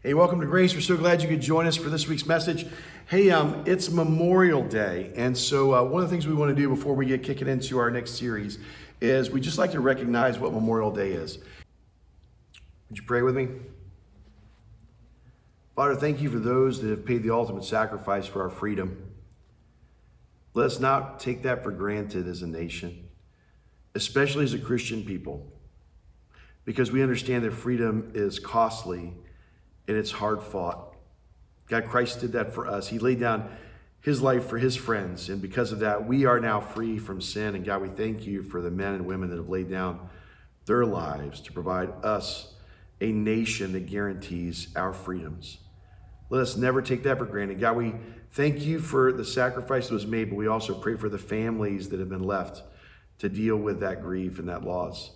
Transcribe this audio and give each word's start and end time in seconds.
Hey, 0.00 0.14
welcome 0.14 0.40
to 0.40 0.46
Grace. 0.46 0.74
We're 0.74 0.80
so 0.80 0.96
glad 0.96 1.22
you 1.22 1.28
could 1.28 1.40
join 1.40 1.66
us 1.66 1.74
for 1.74 1.88
this 1.88 2.06
week's 2.06 2.24
message. 2.24 2.66
Hey, 3.06 3.30
um, 3.30 3.64
it's 3.66 3.90
Memorial 3.90 4.62
Day, 4.62 5.12
and 5.16 5.36
so 5.36 5.74
uh, 5.74 5.82
one 5.82 6.04
of 6.04 6.08
the 6.08 6.14
things 6.14 6.24
we 6.24 6.34
want 6.34 6.50
to 6.50 6.54
do 6.54 6.68
before 6.68 6.94
we 6.94 7.04
get 7.04 7.24
kicking 7.24 7.48
into 7.48 7.78
our 7.78 7.90
next 7.90 8.12
series 8.12 8.60
is 9.00 9.28
we 9.28 9.40
just 9.40 9.58
like 9.58 9.72
to 9.72 9.80
recognize 9.80 10.38
what 10.38 10.52
Memorial 10.52 10.92
Day 10.92 11.10
is. 11.10 11.38
Would 12.88 12.98
you 12.98 13.02
pray 13.08 13.22
with 13.22 13.34
me? 13.34 13.48
Father, 15.74 15.96
thank 15.96 16.20
you 16.20 16.30
for 16.30 16.38
those 16.38 16.80
that 16.80 16.90
have 16.90 17.04
paid 17.04 17.24
the 17.24 17.34
ultimate 17.34 17.64
sacrifice 17.64 18.24
for 18.24 18.40
our 18.40 18.50
freedom. 18.50 19.02
Let 20.54 20.66
us 20.66 20.78
not 20.78 21.18
take 21.18 21.42
that 21.42 21.64
for 21.64 21.72
granted 21.72 22.28
as 22.28 22.42
a 22.42 22.46
nation, 22.46 23.08
especially 23.96 24.44
as 24.44 24.54
a 24.54 24.60
Christian 24.60 25.02
people, 25.02 25.52
because 26.64 26.92
we 26.92 27.02
understand 27.02 27.42
that 27.42 27.52
freedom 27.52 28.12
is 28.14 28.38
costly 28.38 29.12
and 29.88 29.96
it's 29.96 30.12
hard 30.12 30.42
fought. 30.42 30.94
God, 31.68 31.86
Christ 31.86 32.20
did 32.20 32.32
that 32.32 32.54
for 32.54 32.66
us. 32.66 32.88
He 32.88 32.98
laid 32.98 33.18
down 33.18 33.50
his 34.00 34.22
life 34.22 34.46
for 34.46 34.58
his 34.58 34.76
friends. 34.76 35.28
And 35.28 35.42
because 35.42 35.72
of 35.72 35.80
that, 35.80 36.06
we 36.06 36.24
are 36.24 36.38
now 36.38 36.60
free 36.60 36.98
from 36.98 37.20
sin. 37.20 37.54
And 37.54 37.64
God, 37.64 37.82
we 37.82 37.88
thank 37.88 38.26
you 38.26 38.42
for 38.42 38.60
the 38.60 38.70
men 38.70 38.94
and 38.94 39.06
women 39.06 39.30
that 39.30 39.36
have 39.36 39.48
laid 39.48 39.70
down 39.70 40.08
their 40.66 40.86
lives 40.86 41.40
to 41.40 41.52
provide 41.52 41.90
us 42.04 42.54
a 43.00 43.10
nation 43.10 43.72
that 43.72 43.86
guarantees 43.86 44.68
our 44.76 44.92
freedoms. 44.92 45.58
Let 46.30 46.42
us 46.42 46.56
never 46.56 46.82
take 46.82 47.02
that 47.04 47.18
for 47.18 47.24
granted. 47.24 47.60
God, 47.60 47.76
we 47.76 47.94
thank 48.32 48.64
you 48.64 48.80
for 48.80 49.12
the 49.12 49.24
sacrifice 49.24 49.88
that 49.88 49.94
was 49.94 50.06
made, 50.06 50.30
but 50.30 50.36
we 50.36 50.46
also 50.46 50.74
pray 50.74 50.96
for 50.96 51.08
the 51.08 51.18
families 51.18 51.88
that 51.88 52.00
have 52.00 52.08
been 52.08 52.24
left 52.24 52.62
to 53.18 53.28
deal 53.28 53.56
with 53.56 53.80
that 53.80 54.02
grief 54.02 54.38
and 54.38 54.48
that 54.48 54.64
loss. 54.64 55.12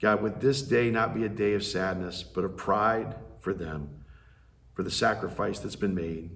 God, 0.00 0.22
would 0.22 0.40
this 0.40 0.62
day 0.62 0.90
not 0.90 1.14
be 1.14 1.24
a 1.24 1.28
day 1.28 1.54
of 1.54 1.64
sadness, 1.64 2.22
but 2.22 2.44
of 2.44 2.56
pride 2.56 3.16
for 3.40 3.52
them 3.54 4.01
for 4.74 4.82
the 4.82 4.90
sacrifice 4.90 5.58
that's 5.58 5.76
been 5.76 5.94
made. 5.94 6.30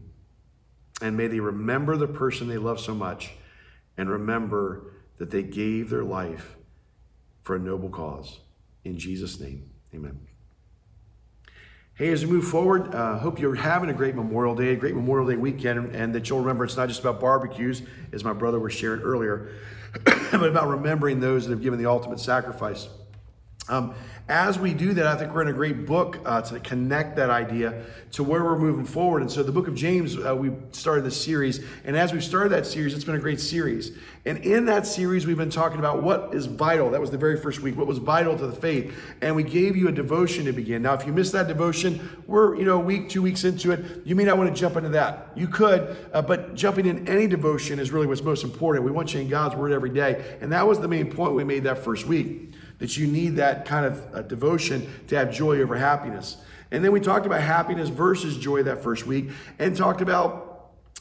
And 1.00 1.16
may 1.16 1.26
they 1.26 1.40
remember 1.40 1.96
the 1.96 2.06
person 2.06 2.48
they 2.48 2.58
love 2.58 2.80
so 2.80 2.94
much 2.94 3.32
and 3.96 4.08
remember 4.08 4.92
that 5.18 5.30
they 5.30 5.42
gave 5.42 5.90
their 5.90 6.04
life 6.04 6.56
for 7.42 7.56
a 7.56 7.58
noble 7.58 7.88
cause. 7.88 8.40
In 8.84 8.98
Jesus' 8.98 9.40
name, 9.40 9.70
amen. 9.94 10.18
Hey, 11.94 12.12
as 12.12 12.26
we 12.26 12.30
move 12.30 12.46
forward, 12.46 12.94
uh, 12.94 13.18
hope 13.18 13.40
you're 13.40 13.54
having 13.54 13.88
a 13.88 13.94
great 13.94 14.14
Memorial 14.14 14.54
Day, 14.54 14.72
a 14.72 14.76
great 14.76 14.94
Memorial 14.94 15.26
Day 15.26 15.36
weekend, 15.36 15.96
and 15.96 16.14
that 16.14 16.28
you'll 16.28 16.40
remember 16.40 16.64
it's 16.64 16.76
not 16.76 16.88
just 16.88 17.00
about 17.00 17.20
barbecues, 17.20 17.82
as 18.12 18.22
my 18.22 18.34
brother 18.34 18.60
was 18.60 18.74
sharing 18.74 19.00
earlier, 19.00 19.52
but 20.04 20.44
about 20.44 20.68
remembering 20.68 21.20
those 21.20 21.46
that 21.46 21.52
have 21.52 21.62
given 21.62 21.78
the 21.78 21.86
ultimate 21.86 22.20
sacrifice. 22.20 22.88
Um, 23.68 23.94
as 24.28 24.58
we 24.58 24.74
do 24.74 24.92
that, 24.94 25.06
I 25.06 25.14
think 25.14 25.32
we're 25.32 25.42
in 25.42 25.48
a 25.48 25.52
great 25.52 25.86
book 25.86 26.18
uh, 26.24 26.42
to 26.42 26.58
connect 26.58 27.14
that 27.14 27.30
idea 27.30 27.84
to 28.12 28.24
where 28.24 28.42
we're 28.42 28.58
moving 28.58 28.84
forward. 28.84 29.22
And 29.22 29.30
so, 29.30 29.44
the 29.44 29.52
book 29.52 29.68
of 29.68 29.76
James, 29.76 30.16
uh, 30.16 30.34
we 30.34 30.50
started 30.72 31.04
this 31.04 31.20
series. 31.22 31.64
And 31.84 31.96
as 31.96 32.12
we've 32.12 32.24
started 32.24 32.48
that 32.48 32.66
series, 32.66 32.92
it's 32.92 33.04
been 33.04 33.14
a 33.14 33.20
great 33.20 33.38
series. 33.40 33.92
And 34.24 34.38
in 34.38 34.66
that 34.66 34.84
series, 34.84 35.26
we've 35.26 35.36
been 35.36 35.50
talking 35.50 35.78
about 35.78 36.02
what 36.02 36.34
is 36.34 36.46
vital. 36.46 36.90
That 36.90 37.00
was 37.00 37.12
the 37.12 37.18
very 37.18 37.40
first 37.40 37.60
week, 37.60 37.76
what 37.76 37.86
was 37.86 37.98
vital 37.98 38.36
to 38.36 38.46
the 38.48 38.56
faith. 38.56 38.92
And 39.22 39.36
we 39.36 39.44
gave 39.44 39.76
you 39.76 39.86
a 39.86 39.92
devotion 39.92 40.44
to 40.46 40.52
begin. 40.52 40.82
Now, 40.82 40.94
if 40.94 41.06
you 41.06 41.12
missed 41.12 41.32
that 41.32 41.46
devotion, 41.46 42.24
we're, 42.26 42.56
you 42.56 42.64
know, 42.64 42.78
a 42.78 42.84
week, 42.84 43.08
two 43.08 43.22
weeks 43.22 43.44
into 43.44 43.70
it. 43.70 44.04
You 44.04 44.16
may 44.16 44.24
not 44.24 44.38
want 44.38 44.52
to 44.52 44.60
jump 44.60 44.76
into 44.76 44.88
that. 44.90 45.30
You 45.36 45.46
could, 45.46 45.96
uh, 46.12 46.22
but 46.22 46.56
jumping 46.56 46.86
in 46.86 47.06
any 47.06 47.28
devotion 47.28 47.78
is 47.78 47.92
really 47.92 48.08
what's 48.08 48.22
most 48.22 48.42
important. 48.42 48.84
We 48.84 48.90
want 48.90 49.14
you 49.14 49.20
in 49.20 49.28
God's 49.28 49.54
Word 49.54 49.70
every 49.70 49.90
day. 49.90 50.36
And 50.40 50.50
that 50.52 50.66
was 50.66 50.80
the 50.80 50.88
main 50.88 51.12
point 51.12 51.34
we 51.34 51.44
made 51.44 51.62
that 51.62 51.78
first 51.78 52.06
week 52.06 52.52
that 52.78 52.96
you 52.96 53.06
need 53.06 53.36
that 53.36 53.64
kind 53.64 53.86
of 53.86 54.14
uh, 54.14 54.22
devotion 54.22 54.90
to 55.08 55.16
have 55.16 55.32
joy 55.32 55.60
over 55.60 55.76
happiness. 55.76 56.36
And 56.70 56.84
then 56.84 56.92
we 56.92 57.00
talked 57.00 57.26
about 57.26 57.40
happiness 57.40 57.88
versus 57.88 58.36
joy 58.36 58.64
that 58.64 58.82
first 58.82 59.06
week 59.06 59.30
and 59.58 59.76
talked 59.76 60.00
about 60.00 60.46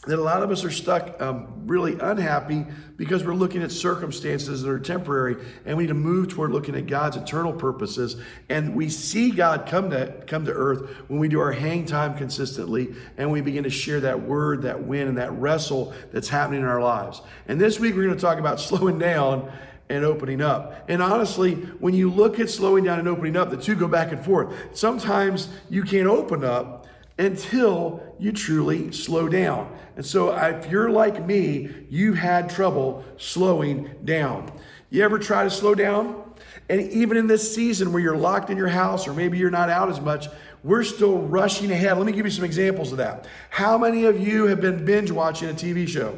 that 0.06 0.20
a 0.20 0.22
lot 0.22 0.44
of 0.44 0.52
us 0.52 0.64
are 0.64 0.72
stuck 0.72 1.20
um, 1.22 1.48
really 1.66 1.98
unhappy 2.00 2.66
because 2.96 3.24
we're 3.24 3.34
looking 3.34 3.64
at 3.64 3.72
circumstances 3.72 4.62
that 4.62 4.70
are 4.70 4.80
temporary 4.80 5.36
and 5.66 5.76
we 5.76 5.84
need 5.84 5.88
to 5.88 5.94
move 5.94 6.28
toward 6.28 6.52
looking 6.52 6.76
at 6.76 6.86
god's 6.86 7.18
eternal 7.18 7.52
purposes 7.52 8.16
and 8.50 8.76
we 8.76 8.88
see 8.88 9.32
god 9.32 9.66
come 9.66 9.90
to 9.90 10.14
come 10.28 10.46
to 10.46 10.52
earth 10.52 10.90
when 11.08 11.20
we 11.20 11.28
do 11.28 11.40
our 11.40 11.52
hang 11.52 11.86
time 11.86 12.16
consistently 12.16 12.94
and 13.18 13.32
we 13.32 13.42
begin 13.42 13.64
to 13.64 13.70
share 13.70 14.00
that 14.00 14.22
word 14.22 14.62
that 14.62 14.84
win 14.84 15.08
and 15.08 15.18
that 15.18 15.32
wrestle 15.40 15.94
that's 16.12 16.30
happening 16.30 16.62
in 16.62 16.68
our 16.68 16.82
lives 16.82 17.22
and 17.48 17.60
this 17.60 17.80
week 17.80 17.96
we're 17.96 18.04
going 18.04 18.16
to 18.16 18.22
talk 18.22 18.38
about 18.38 18.60
slowing 18.60 19.00
down 19.00 19.52
and 19.90 20.04
opening 20.04 20.42
up. 20.42 20.90
And 20.90 21.02
honestly, 21.02 21.56
when 21.80 21.94
you 21.94 22.10
look 22.10 22.40
at 22.40 22.50
slowing 22.50 22.84
down 22.84 23.00
and 23.00 23.08
opening 23.08 23.38
up, 23.38 23.52
the 23.52 23.58
two 23.58 23.76
go 23.76 23.88
back 23.88 24.12
and 24.12 24.24
forth. 24.24 24.54
Sometimes 24.74 25.50
you 25.70 25.84
can't 25.84 26.08
open 26.08 26.44
up 26.44 26.88
until 27.18 28.04
you 28.20 28.32
truly 28.32 28.92
slow 28.92 29.30
down. 29.30 29.74
And 29.96 30.06
so 30.06 30.36
if 30.36 30.70
you're 30.70 30.90
like 30.90 31.26
me, 31.26 31.70
you 31.90 32.14
had 32.14 32.50
trouble 32.50 33.06
slowing 33.18 33.90
down. 34.04 34.52
You 34.90 35.04
ever 35.04 35.20
try 35.20 35.44
to 35.44 35.50
slow 35.50 35.76
down? 35.76 36.24
And 36.68 36.82
even 36.82 37.16
in 37.16 37.28
this 37.28 37.54
season 37.54 37.94
where 37.94 38.02
you're 38.02 38.18
locked 38.18 38.50
in 38.50 38.58
your 38.58 38.68
house 38.68 39.08
or 39.08 39.14
maybe 39.14 39.38
you're 39.38 39.52
not 39.52 39.70
out 39.70 39.90
as 39.90 40.02
much, 40.02 40.28
we're 40.64 40.84
still 40.84 41.20
rushing 41.20 41.72
ahead. 41.72 41.96
Let 41.96 42.08
me 42.08 42.12
give 42.12 42.26
you 42.26 42.32
some 42.32 42.44
examples 42.44 42.92
of 42.92 42.98
that. 42.98 43.28
How 43.52 43.78
many 43.78 44.06
of 44.06 44.20
you 44.20 44.48
have 44.48 44.60
been 44.62 44.84
binge 44.84 45.12
watching 45.12 45.50
a 45.50 45.54
TV 45.54 45.88
show? 45.88 46.18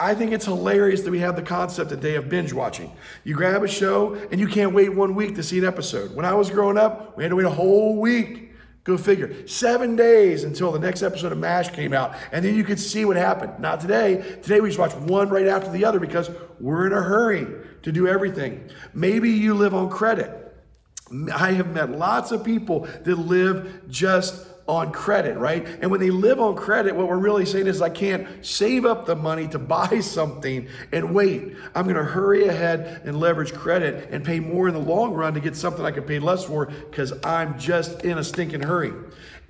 I 0.00 0.14
think 0.14 0.32
it's 0.32 0.46
hilarious 0.46 1.02
that 1.02 1.10
we 1.10 1.18
have 1.18 1.36
the 1.36 1.42
concept 1.42 1.90
today 1.90 2.14
of 2.14 2.30
binge 2.30 2.54
watching. 2.54 2.90
You 3.22 3.34
grab 3.34 3.62
a 3.62 3.68
show 3.68 4.14
and 4.30 4.40
you 4.40 4.48
can't 4.48 4.72
wait 4.72 4.94
one 4.94 5.14
week 5.14 5.34
to 5.34 5.42
see 5.42 5.58
an 5.58 5.64
episode. 5.66 6.16
When 6.16 6.24
I 6.24 6.32
was 6.32 6.48
growing 6.48 6.78
up, 6.78 7.18
we 7.18 7.22
had 7.22 7.28
to 7.28 7.36
wait 7.36 7.44
a 7.44 7.50
whole 7.50 8.00
week. 8.00 8.52
Go 8.84 8.96
figure. 8.96 9.46
Seven 9.46 9.96
days 9.96 10.42
until 10.44 10.72
the 10.72 10.78
next 10.78 11.02
episode 11.02 11.32
of 11.32 11.38
MASH 11.38 11.70
came 11.72 11.92
out. 11.92 12.14
And 12.32 12.42
then 12.42 12.54
you 12.54 12.64
could 12.64 12.80
see 12.80 13.04
what 13.04 13.16
happened. 13.16 13.60
Not 13.60 13.78
today. 13.80 14.38
Today 14.42 14.62
we 14.62 14.70
just 14.70 14.78
watch 14.78 14.94
one 14.94 15.28
right 15.28 15.46
after 15.46 15.70
the 15.70 15.84
other 15.84 16.00
because 16.00 16.30
we're 16.58 16.86
in 16.86 16.94
a 16.94 17.02
hurry 17.02 17.46
to 17.82 17.92
do 17.92 18.08
everything. 18.08 18.70
Maybe 18.94 19.30
you 19.30 19.52
live 19.52 19.74
on 19.74 19.90
credit. 19.90 20.30
I 21.34 21.52
have 21.52 21.74
met 21.74 21.90
lots 21.90 22.32
of 22.32 22.42
people 22.42 22.88
that 23.04 23.16
live 23.16 23.82
just 23.88 24.46
on 24.66 24.92
credit, 24.92 25.36
right? 25.36 25.66
And 25.80 25.90
when 25.90 26.00
they 26.00 26.10
live 26.10 26.40
on 26.40 26.54
credit, 26.54 26.94
what 26.94 27.08
we're 27.08 27.18
really 27.18 27.44
saying 27.44 27.66
is, 27.66 27.82
I 27.82 27.90
can't 27.90 28.26
save 28.44 28.84
up 28.84 29.06
the 29.06 29.16
money 29.16 29.48
to 29.48 29.58
buy 29.70 30.00
something 30.00 30.68
and 30.92 31.14
wait. 31.14 31.56
I'm 31.74 31.84
going 31.84 31.96
to 31.96 32.04
hurry 32.04 32.46
ahead 32.46 33.02
and 33.04 33.18
leverage 33.18 33.52
credit 33.52 34.08
and 34.10 34.24
pay 34.24 34.40
more 34.40 34.68
in 34.68 34.74
the 34.74 34.80
long 34.80 35.12
run 35.12 35.34
to 35.34 35.40
get 35.40 35.56
something 35.56 35.84
I 35.84 35.90
could 35.90 36.06
pay 36.06 36.18
less 36.18 36.44
for 36.44 36.66
because 36.66 37.12
I'm 37.24 37.58
just 37.58 38.02
in 38.02 38.18
a 38.18 38.24
stinking 38.24 38.62
hurry. 38.62 38.92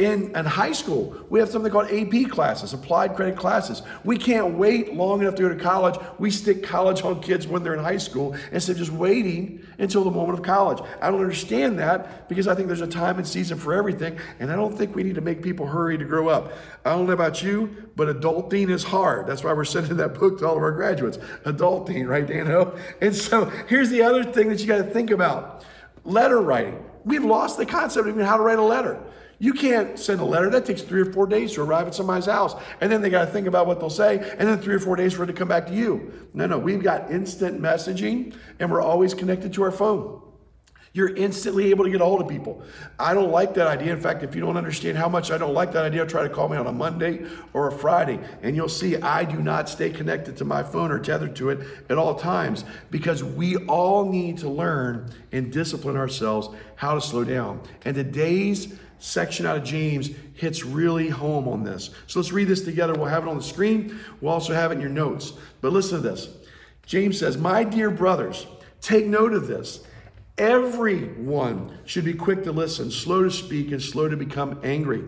In, 0.00 0.34
in 0.34 0.46
high 0.46 0.72
school, 0.72 1.14
we 1.28 1.40
have 1.40 1.50
something 1.50 1.70
called 1.70 1.90
AP 1.90 2.30
classes, 2.30 2.72
applied 2.72 3.14
credit 3.14 3.36
classes. 3.36 3.82
We 4.02 4.16
can't 4.16 4.54
wait 4.54 4.94
long 4.94 5.20
enough 5.20 5.34
to 5.34 5.42
go 5.42 5.50
to 5.50 5.56
college. 5.56 5.94
We 6.18 6.30
stick 6.30 6.62
college 6.62 7.02
on 7.02 7.20
kids 7.20 7.46
when 7.46 7.62
they're 7.62 7.74
in 7.74 7.84
high 7.84 7.98
school 7.98 8.34
instead 8.50 8.72
of 8.72 8.78
just 8.78 8.92
waiting 8.92 9.62
until 9.78 10.02
the 10.04 10.10
moment 10.10 10.38
of 10.38 10.42
college. 10.42 10.82
I 11.02 11.10
don't 11.10 11.20
understand 11.20 11.78
that 11.80 12.30
because 12.30 12.48
I 12.48 12.54
think 12.54 12.68
there's 12.68 12.80
a 12.80 12.86
time 12.86 13.18
and 13.18 13.28
season 13.28 13.58
for 13.58 13.74
everything, 13.74 14.18
and 14.38 14.50
I 14.50 14.56
don't 14.56 14.74
think 14.74 14.96
we 14.96 15.02
need 15.02 15.16
to 15.16 15.20
make 15.20 15.42
people 15.42 15.66
hurry 15.66 15.98
to 15.98 16.04
grow 16.06 16.28
up. 16.28 16.54
I 16.86 16.92
don't 16.92 17.06
know 17.06 17.12
about 17.12 17.42
you, 17.42 17.90
but 17.94 18.08
adulting 18.08 18.70
is 18.70 18.82
hard. 18.82 19.26
That's 19.26 19.44
why 19.44 19.52
we're 19.52 19.66
sending 19.66 19.98
that 19.98 20.14
book 20.14 20.38
to 20.38 20.48
all 20.48 20.56
of 20.56 20.62
our 20.62 20.72
graduates. 20.72 21.18
Adulting, 21.44 22.08
right, 22.08 22.26
Dano? 22.26 22.74
And 23.02 23.14
so 23.14 23.44
here's 23.68 23.90
the 23.90 24.00
other 24.00 24.24
thing 24.24 24.48
that 24.48 24.60
you 24.60 24.66
got 24.66 24.78
to 24.78 24.84
think 24.84 25.10
about 25.10 25.62
letter 26.06 26.40
writing. 26.40 26.82
We've 27.04 27.24
lost 27.24 27.58
the 27.58 27.66
concept 27.66 28.08
of 28.08 28.14
even 28.14 28.24
how 28.24 28.38
to 28.38 28.42
write 28.42 28.58
a 28.58 28.62
letter. 28.62 28.98
You 29.42 29.54
can't 29.54 29.98
send 29.98 30.20
a 30.20 30.24
letter. 30.24 30.50
That 30.50 30.66
takes 30.66 30.82
three 30.82 31.00
or 31.00 31.12
four 31.12 31.26
days 31.26 31.54
to 31.54 31.62
arrive 31.62 31.86
at 31.86 31.94
somebody's 31.94 32.26
house. 32.26 32.54
And 32.82 32.92
then 32.92 33.00
they 33.00 33.08
got 33.08 33.24
to 33.24 33.30
think 33.30 33.46
about 33.46 33.66
what 33.66 33.80
they'll 33.80 33.88
say. 33.88 34.18
And 34.38 34.46
then 34.46 34.58
three 34.58 34.74
or 34.74 34.78
four 34.78 34.96
days 34.96 35.14
for 35.14 35.24
it 35.24 35.28
to 35.28 35.32
come 35.32 35.48
back 35.48 35.66
to 35.68 35.74
you. 35.74 36.28
No, 36.34 36.46
no, 36.46 36.58
we've 36.58 36.82
got 36.82 37.10
instant 37.10 37.60
messaging 37.60 38.34
and 38.58 38.70
we're 38.70 38.82
always 38.82 39.14
connected 39.14 39.54
to 39.54 39.62
our 39.62 39.72
phone. 39.72 40.20
You're 40.92 41.14
instantly 41.14 41.70
able 41.70 41.84
to 41.84 41.90
get 41.90 42.00
a 42.00 42.04
hold 42.04 42.20
of 42.20 42.28
people. 42.28 42.62
I 42.98 43.14
don't 43.14 43.30
like 43.30 43.54
that 43.54 43.68
idea. 43.68 43.92
In 43.92 44.00
fact, 44.00 44.24
if 44.24 44.34
you 44.34 44.40
don't 44.40 44.56
understand 44.56 44.98
how 44.98 45.08
much 45.08 45.30
I 45.30 45.38
don't 45.38 45.54
like 45.54 45.72
that 45.72 45.84
idea, 45.84 46.04
try 46.04 46.24
to 46.24 46.28
call 46.28 46.48
me 46.48 46.56
on 46.56 46.66
a 46.66 46.72
Monday 46.72 47.26
or 47.52 47.68
a 47.68 47.72
Friday, 47.72 48.18
and 48.42 48.56
you'll 48.56 48.68
see 48.68 48.96
I 48.96 49.24
do 49.24 49.40
not 49.40 49.68
stay 49.68 49.90
connected 49.90 50.36
to 50.38 50.44
my 50.44 50.64
phone 50.64 50.90
or 50.90 50.98
tethered 50.98 51.36
to 51.36 51.50
it 51.50 51.60
at 51.88 51.96
all 51.96 52.16
times 52.16 52.64
because 52.90 53.22
we 53.22 53.56
all 53.68 54.04
need 54.04 54.38
to 54.38 54.48
learn 54.48 55.12
and 55.30 55.52
discipline 55.52 55.96
ourselves 55.96 56.48
how 56.74 56.94
to 56.96 57.00
slow 57.00 57.22
down. 57.22 57.62
And 57.84 57.94
today's 57.94 58.76
section 59.00 59.46
out 59.46 59.56
of 59.56 59.64
James 59.64 60.10
hits 60.34 60.64
really 60.64 61.08
home 61.08 61.48
on 61.48 61.64
this. 61.64 61.90
So 62.06 62.20
let's 62.20 62.32
read 62.32 62.48
this 62.48 62.62
together. 62.62 62.92
We'll 62.92 63.06
have 63.06 63.26
it 63.26 63.30
on 63.30 63.38
the 63.38 63.42
screen. 63.42 63.98
We'll 64.20 64.32
also 64.32 64.54
have 64.54 64.70
it 64.70 64.74
in 64.74 64.80
your 64.80 64.90
notes. 64.90 65.32
But 65.60 65.72
listen 65.72 66.02
to 66.02 66.08
this. 66.08 66.28
James 66.86 67.18
says, 67.18 67.36
My 67.38 67.64
dear 67.64 67.90
brothers, 67.90 68.46
take 68.80 69.06
note 69.06 69.32
of 69.32 69.46
this. 69.46 69.80
Everyone 70.38 71.78
should 71.84 72.04
be 72.04 72.14
quick 72.14 72.44
to 72.44 72.52
listen, 72.52 72.90
slow 72.90 73.22
to 73.24 73.30
speak, 73.30 73.72
and 73.72 73.82
slow 73.82 74.08
to 74.08 74.16
become 74.16 74.60
angry. 74.62 75.04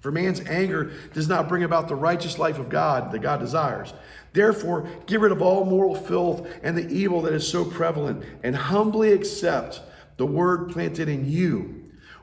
For 0.00 0.12
man's 0.12 0.40
anger 0.40 0.92
does 1.12 1.28
not 1.28 1.48
bring 1.48 1.64
about 1.64 1.88
the 1.88 1.94
righteous 1.94 2.38
life 2.38 2.58
of 2.58 2.68
God 2.68 3.10
that 3.10 3.18
God 3.18 3.40
desires. 3.40 3.92
Therefore, 4.32 4.88
get 5.06 5.20
rid 5.20 5.32
of 5.32 5.42
all 5.42 5.64
moral 5.64 5.94
filth 5.94 6.46
and 6.62 6.76
the 6.76 6.88
evil 6.88 7.22
that 7.22 7.32
is 7.32 7.46
so 7.46 7.64
prevalent, 7.64 8.24
and 8.42 8.54
humbly 8.54 9.12
accept 9.12 9.80
the 10.16 10.26
word 10.26 10.70
planted 10.70 11.08
in 11.08 11.30
you 11.30 11.77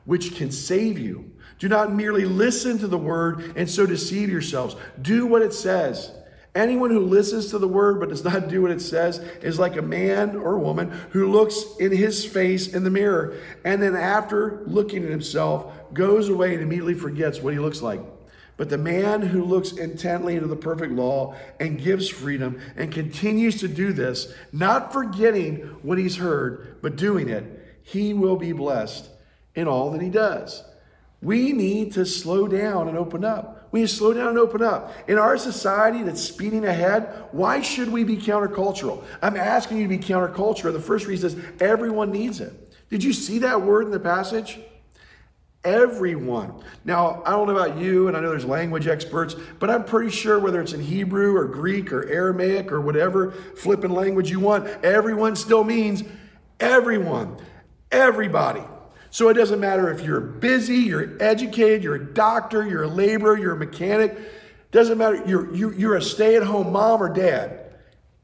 which 0.05 0.35
can 0.35 0.51
save 0.51 0.97
you. 0.97 1.31
Do 1.59 1.69
not 1.69 1.93
merely 1.93 2.25
listen 2.25 2.77
to 2.79 2.87
the 2.87 2.97
word 2.97 3.53
and 3.55 3.69
so 3.69 3.85
deceive 3.85 4.29
yourselves. 4.29 4.75
Do 5.01 5.25
what 5.25 5.41
it 5.41 5.53
says. 5.53 6.11
Anyone 6.53 6.89
who 6.89 7.01
listens 7.01 7.47
to 7.47 7.59
the 7.59 7.67
word 7.67 7.99
but 7.99 8.09
does 8.09 8.23
not 8.23 8.47
do 8.47 8.61
what 8.61 8.71
it 8.71 8.81
says 8.81 9.19
is 9.41 9.59
like 9.59 9.75
a 9.75 9.81
man 9.81 10.37
or 10.37 10.57
woman 10.57 10.89
who 11.11 11.29
looks 11.29 11.63
in 11.79 11.91
his 11.91 12.25
face 12.25 12.73
in 12.73 12.83
the 12.85 12.89
mirror 12.89 13.37
and 13.65 13.81
then, 13.81 13.95
after 13.95 14.63
looking 14.65 15.03
at 15.03 15.09
himself, 15.09 15.73
goes 15.93 16.29
away 16.29 16.53
and 16.53 16.63
immediately 16.63 16.93
forgets 16.93 17.41
what 17.41 17.53
he 17.53 17.59
looks 17.59 17.81
like. 17.81 18.01
But 18.57 18.69
the 18.69 18.77
man 18.77 19.21
who 19.21 19.43
looks 19.43 19.73
intently 19.73 20.35
into 20.35 20.47
the 20.47 20.55
perfect 20.55 20.93
law 20.93 21.35
and 21.59 21.81
gives 21.81 22.07
freedom 22.07 22.61
and 22.77 22.89
continues 22.89 23.59
to 23.59 23.67
do 23.67 23.91
this, 23.91 24.33
not 24.53 24.93
forgetting 24.93 25.57
what 25.81 25.97
he's 25.97 26.15
heard, 26.15 26.77
but 26.81 26.95
doing 26.95 27.27
it, 27.27 27.43
he 27.83 28.13
will 28.13 28.37
be 28.37 28.53
blessed 28.53 29.09
in 29.55 29.67
all 29.67 29.91
that 29.91 30.01
he 30.01 30.09
does. 30.09 30.63
We 31.21 31.53
need 31.53 31.93
to 31.93 32.05
slow 32.05 32.47
down 32.47 32.87
and 32.87 32.97
open 32.97 33.25
up. 33.25 33.67
We 33.71 33.81
need 33.81 33.87
to 33.87 33.95
slow 33.95 34.13
down 34.13 34.29
and 34.29 34.37
open 34.37 34.61
up. 34.61 34.93
In 35.07 35.17
our 35.17 35.37
society 35.37 36.03
that's 36.03 36.21
speeding 36.21 36.65
ahead, 36.65 37.25
why 37.31 37.61
should 37.61 37.91
we 37.91 38.03
be 38.03 38.17
countercultural? 38.17 39.03
I'm 39.21 39.35
asking 39.35 39.77
you 39.77 39.83
to 39.83 39.89
be 39.89 39.97
countercultural. 39.97 40.71
The 40.71 40.79
first 40.79 41.07
reason 41.07 41.31
is 41.31 41.45
everyone 41.59 42.11
needs 42.11 42.41
it. 42.41 42.53
Did 42.89 43.03
you 43.03 43.11
see 43.11 43.39
that 43.39 43.61
word 43.61 43.85
in 43.85 43.91
the 43.91 43.99
passage? 43.99 44.59
Everyone. 45.63 46.63
Now, 46.83 47.23
I 47.25 47.31
don't 47.31 47.47
know 47.47 47.57
about 47.57 47.79
you, 47.79 48.07
and 48.07 48.15
I 48.15 48.19
know 48.19 48.29
there's 48.29 48.45
language 48.45 48.85
experts, 48.85 49.35
but 49.57 49.71
I'm 49.71 49.83
pretty 49.83 50.11
sure 50.11 50.37
whether 50.37 50.61
it's 50.61 50.73
in 50.73 50.81
Hebrew 50.81 51.35
or 51.35 51.45
Greek 51.45 51.91
or 51.91 52.07
Aramaic 52.07 52.71
or 52.71 52.81
whatever 52.81 53.31
flipping 53.31 53.91
language 53.91 54.29
you 54.29 54.39
want, 54.39 54.67
everyone 54.85 55.35
still 55.35 55.63
means 55.63 56.03
everyone, 56.59 57.37
everybody. 57.91 58.61
So 59.15 59.29
it 59.29 59.35
doesn't 59.35 59.61
matter 59.61 59.89
if 59.89 60.01
you're 60.01 60.19
busy, 60.19 60.75
you're 60.75 61.15
educated, 61.21 61.85
you're 61.85 61.95
a 61.95 62.05
doctor, 62.05 62.67
you're 62.67 62.83
a 62.83 62.87
laborer, 62.89 63.37
you're 63.37 63.53
a 63.53 63.57
mechanic. 63.57 64.17
Doesn't 64.71 64.97
matter. 64.97 65.23
You're, 65.25 65.55
you, 65.55 65.71
you're 65.71 65.95
a 65.95 66.01
stay 66.01 66.35
at 66.35 66.43
home 66.43 66.73
mom 66.73 67.01
or 67.01 67.07
dad. 67.07 67.75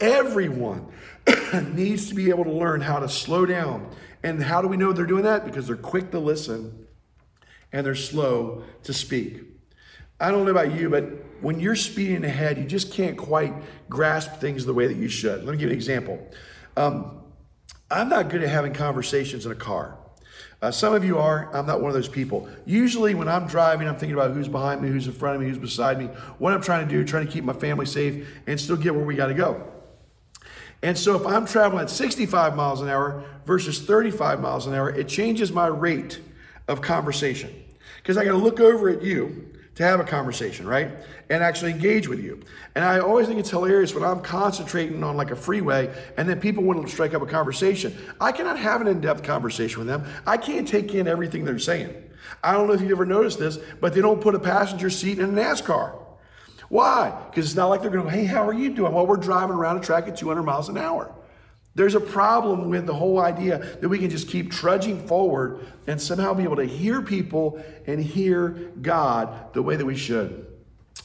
Everyone 0.01 0.91
needs 1.71 2.09
to 2.09 2.13
be 2.13 2.29
able 2.29 2.43
to 2.43 2.51
learn 2.51 2.81
how 2.81 2.99
to 2.99 3.07
slow 3.07 3.45
down. 3.45 3.89
And 4.21 4.43
how 4.43 4.61
do 4.61 4.67
we 4.67 4.75
know 4.75 4.91
they're 4.91 5.05
doing 5.05 5.23
that? 5.23 5.45
Because 5.45 5.65
they're 5.65 5.77
quick 5.77 6.11
to 6.11 6.19
listen 6.19 6.85
and 7.71 7.85
they're 7.85 7.95
slow 7.95 8.65
to 8.83 8.91
speak. 8.91 9.43
I 10.19 10.29
don't 10.29 10.43
know 10.43 10.51
about 10.51 10.73
you, 10.73 10.89
but 10.89 11.05
when 11.39 11.61
you're 11.61 11.77
speeding 11.77 12.25
ahead, 12.25 12.57
you 12.57 12.65
just 12.65 12.91
can't 12.91 13.17
quite 13.17 13.53
grasp 13.89 14.41
things 14.41 14.65
the 14.65 14.73
way 14.73 14.87
that 14.87 14.97
you 14.97 15.07
should. 15.07 15.45
Let 15.45 15.53
me 15.53 15.57
give 15.57 15.61
you 15.61 15.67
an 15.69 15.73
example. 15.73 16.29
Um, 16.75 17.21
I'm 17.89 18.09
not 18.09 18.27
good 18.27 18.43
at 18.43 18.49
having 18.49 18.73
conversations 18.73 19.45
in 19.45 19.53
a 19.53 19.55
car. 19.55 19.97
Uh, 20.61 20.69
some 20.69 20.93
of 20.93 21.03
you 21.03 21.17
are. 21.17 21.49
I'm 21.55 21.65
not 21.65 21.81
one 21.81 21.89
of 21.89 21.95
those 21.95 22.07
people. 22.07 22.47
Usually, 22.65 23.15
when 23.15 23.27
I'm 23.27 23.47
driving, 23.47 23.87
I'm 23.87 23.95
thinking 23.95 24.13
about 24.13 24.31
who's 24.31 24.47
behind 24.47 24.81
me, 24.81 24.89
who's 24.89 25.07
in 25.07 25.13
front 25.13 25.35
of 25.35 25.41
me, 25.41 25.47
who's 25.47 25.57
beside 25.57 25.97
me, 25.97 26.05
what 26.37 26.53
I'm 26.53 26.61
trying 26.61 26.87
to 26.87 26.93
do, 26.93 27.03
trying 27.03 27.25
to 27.25 27.31
keep 27.31 27.43
my 27.43 27.53
family 27.53 27.87
safe, 27.87 28.27
and 28.45 28.59
still 28.59 28.77
get 28.77 28.93
where 28.93 29.03
we 29.03 29.15
got 29.15 29.27
to 29.27 29.33
go. 29.33 29.67
And 30.83 30.95
so, 30.95 31.15
if 31.15 31.25
I'm 31.25 31.47
traveling 31.47 31.81
at 31.81 31.89
65 31.89 32.55
miles 32.55 32.81
an 32.81 32.89
hour 32.89 33.23
versus 33.45 33.81
35 33.81 34.39
miles 34.39 34.67
an 34.67 34.75
hour, 34.75 34.91
it 34.91 35.07
changes 35.07 35.51
my 35.51 35.65
rate 35.65 36.19
of 36.67 36.81
conversation 36.81 37.51
because 37.97 38.17
I 38.17 38.23
got 38.23 38.31
to 38.31 38.37
look 38.37 38.59
over 38.59 38.87
at 38.89 39.01
you 39.01 39.50
to 39.81 39.87
have 39.87 39.99
a 39.99 40.03
conversation, 40.03 40.67
right? 40.67 40.89
And 41.29 41.43
actually 41.43 41.71
engage 41.71 42.07
with 42.07 42.19
you. 42.19 42.41
And 42.75 42.83
I 42.83 42.99
always 42.99 43.27
think 43.27 43.39
it's 43.39 43.49
hilarious 43.49 43.93
when 43.93 44.03
I'm 44.03 44.21
concentrating 44.21 45.03
on 45.03 45.17
like 45.17 45.31
a 45.31 45.35
freeway 45.35 45.93
and 46.17 46.27
then 46.27 46.39
people 46.39 46.63
want 46.63 46.85
to 46.85 46.91
strike 46.91 47.13
up 47.13 47.21
a 47.21 47.25
conversation. 47.25 47.95
I 48.19 48.31
cannot 48.31 48.57
have 48.57 48.81
an 48.81 48.87
in 48.87 49.01
depth 49.01 49.23
conversation 49.23 49.79
with 49.79 49.87
them. 49.87 50.05
I 50.25 50.37
can't 50.37 50.67
take 50.67 50.93
in 50.93 51.07
everything 51.07 51.45
they're 51.45 51.59
saying. 51.59 51.93
I 52.43 52.53
don't 52.53 52.67
know 52.67 52.73
if 52.73 52.81
you've 52.81 52.91
ever 52.91 53.05
noticed 53.05 53.39
this, 53.39 53.57
but 53.79 53.93
they 53.93 54.01
don't 54.01 54.21
put 54.21 54.35
a 54.35 54.39
passenger 54.39 54.89
seat 54.89 55.19
in 55.19 55.37
a 55.37 55.41
NASCAR. 55.41 55.97
Why? 56.69 57.13
Because 57.29 57.45
it's 57.47 57.55
not 57.55 57.67
like 57.67 57.81
they're 57.81 57.91
going 57.91 58.05
to, 58.05 58.11
hey, 58.11 58.23
how 58.23 58.47
are 58.47 58.53
you 58.53 58.73
doing? 58.73 58.93
Well, 58.93 59.05
we're 59.05 59.17
driving 59.17 59.55
around 59.55 59.77
a 59.77 59.81
track 59.81 60.07
at 60.07 60.15
200 60.15 60.43
miles 60.43 60.69
an 60.69 60.77
hour. 60.77 61.13
There's 61.73 61.95
a 61.95 62.01
problem 62.01 62.69
with 62.69 62.85
the 62.85 62.93
whole 62.93 63.19
idea 63.19 63.59
that 63.79 63.87
we 63.87 63.97
can 63.97 64.09
just 64.09 64.27
keep 64.27 64.51
trudging 64.51 65.07
forward 65.07 65.65
and 65.87 66.01
somehow 66.01 66.33
be 66.33 66.43
able 66.43 66.57
to 66.57 66.65
hear 66.65 67.01
people 67.01 67.63
and 67.87 68.01
hear 68.01 68.49
God 68.81 69.53
the 69.53 69.61
way 69.61 69.77
that 69.77 69.85
we 69.85 69.95
should. 69.95 70.47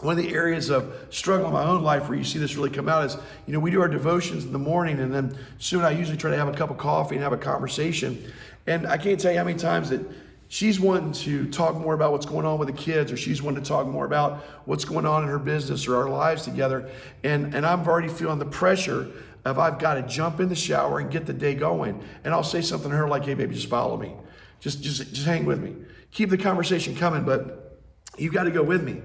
One 0.00 0.18
of 0.18 0.24
the 0.24 0.34
areas 0.34 0.68
of 0.68 0.92
struggle 1.10 1.46
in 1.46 1.52
my 1.52 1.64
own 1.64 1.82
life 1.82 2.08
where 2.08 2.18
you 2.18 2.24
see 2.24 2.38
this 2.38 2.56
really 2.56 2.70
come 2.70 2.88
out 2.88 3.04
is, 3.04 3.16
you 3.46 3.52
know, 3.52 3.60
we 3.60 3.70
do 3.70 3.80
our 3.80 3.88
devotions 3.88 4.44
in 4.44 4.52
the 4.52 4.58
morning 4.58 4.98
and 4.98 5.14
then 5.14 5.38
soon 5.58 5.84
I 5.84 5.90
usually 5.90 6.18
try 6.18 6.30
to 6.30 6.36
have 6.36 6.48
a 6.48 6.52
cup 6.52 6.70
of 6.70 6.78
coffee 6.78 7.14
and 7.14 7.22
have 7.22 7.32
a 7.32 7.38
conversation. 7.38 8.30
And 8.66 8.86
I 8.86 8.98
can't 8.98 9.18
tell 9.18 9.30
you 9.30 9.38
how 9.38 9.44
many 9.44 9.58
times 9.58 9.88
that 9.90 10.04
she's 10.48 10.78
wanting 10.80 11.12
to 11.12 11.48
talk 11.50 11.76
more 11.76 11.94
about 11.94 12.12
what's 12.12 12.26
going 12.26 12.44
on 12.44 12.58
with 12.58 12.68
the 12.68 12.74
kids 12.74 13.10
or 13.12 13.16
she's 13.16 13.40
wanting 13.40 13.62
to 13.62 13.68
talk 13.68 13.86
more 13.86 14.04
about 14.04 14.44
what's 14.64 14.84
going 14.84 15.06
on 15.06 15.22
in 15.22 15.28
her 15.28 15.38
business 15.38 15.86
or 15.86 15.96
our 15.96 16.08
lives 16.08 16.42
together. 16.42 16.90
And, 17.24 17.54
and 17.54 17.64
I'm 17.64 17.86
already 17.86 18.08
feeling 18.08 18.40
the 18.40 18.44
pressure 18.44 19.08
if 19.46 19.58
I've 19.58 19.78
got 19.78 19.94
to 19.94 20.02
jump 20.02 20.40
in 20.40 20.48
the 20.48 20.54
shower 20.54 20.98
and 20.98 21.10
get 21.10 21.26
the 21.26 21.32
day 21.32 21.54
going. 21.54 22.02
And 22.24 22.32
I'll 22.32 22.42
say 22.42 22.60
something 22.60 22.90
to 22.90 22.96
her 22.96 23.08
like, 23.08 23.24
hey, 23.24 23.34
baby, 23.34 23.54
just 23.54 23.68
follow 23.68 23.96
me. 23.96 24.12
Just, 24.60 24.82
just, 24.82 25.12
just 25.12 25.26
hang 25.26 25.44
with 25.44 25.60
me. 25.60 25.76
Keep 26.10 26.30
the 26.30 26.38
conversation 26.38 26.96
coming, 26.96 27.24
but 27.24 27.80
you've 28.16 28.32
got 28.32 28.44
to 28.44 28.50
go 28.50 28.62
with 28.62 28.82
me 28.82 29.02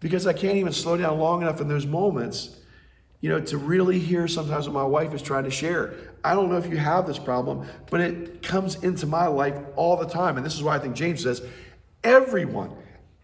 because 0.00 0.26
I 0.26 0.32
can't 0.32 0.56
even 0.56 0.72
slow 0.72 0.96
down 0.96 1.18
long 1.18 1.42
enough 1.42 1.60
in 1.60 1.68
those 1.68 1.86
moments, 1.86 2.56
you 3.20 3.28
know, 3.28 3.40
to 3.40 3.56
really 3.58 3.98
hear 3.98 4.28
sometimes 4.28 4.68
what 4.68 4.74
my 4.74 4.84
wife 4.84 5.14
is 5.14 5.22
trying 5.22 5.44
to 5.44 5.50
share. 5.50 5.94
I 6.24 6.34
don't 6.34 6.50
know 6.50 6.56
if 6.56 6.66
you 6.66 6.76
have 6.76 7.06
this 7.06 7.18
problem, 7.18 7.66
but 7.90 8.00
it 8.00 8.42
comes 8.42 8.76
into 8.82 9.06
my 9.06 9.26
life 9.26 9.56
all 9.76 9.96
the 9.96 10.06
time. 10.06 10.36
And 10.36 10.46
this 10.46 10.54
is 10.54 10.62
why 10.62 10.76
I 10.76 10.78
think 10.78 10.94
James 10.94 11.22
says, 11.22 11.42
everyone, 12.04 12.70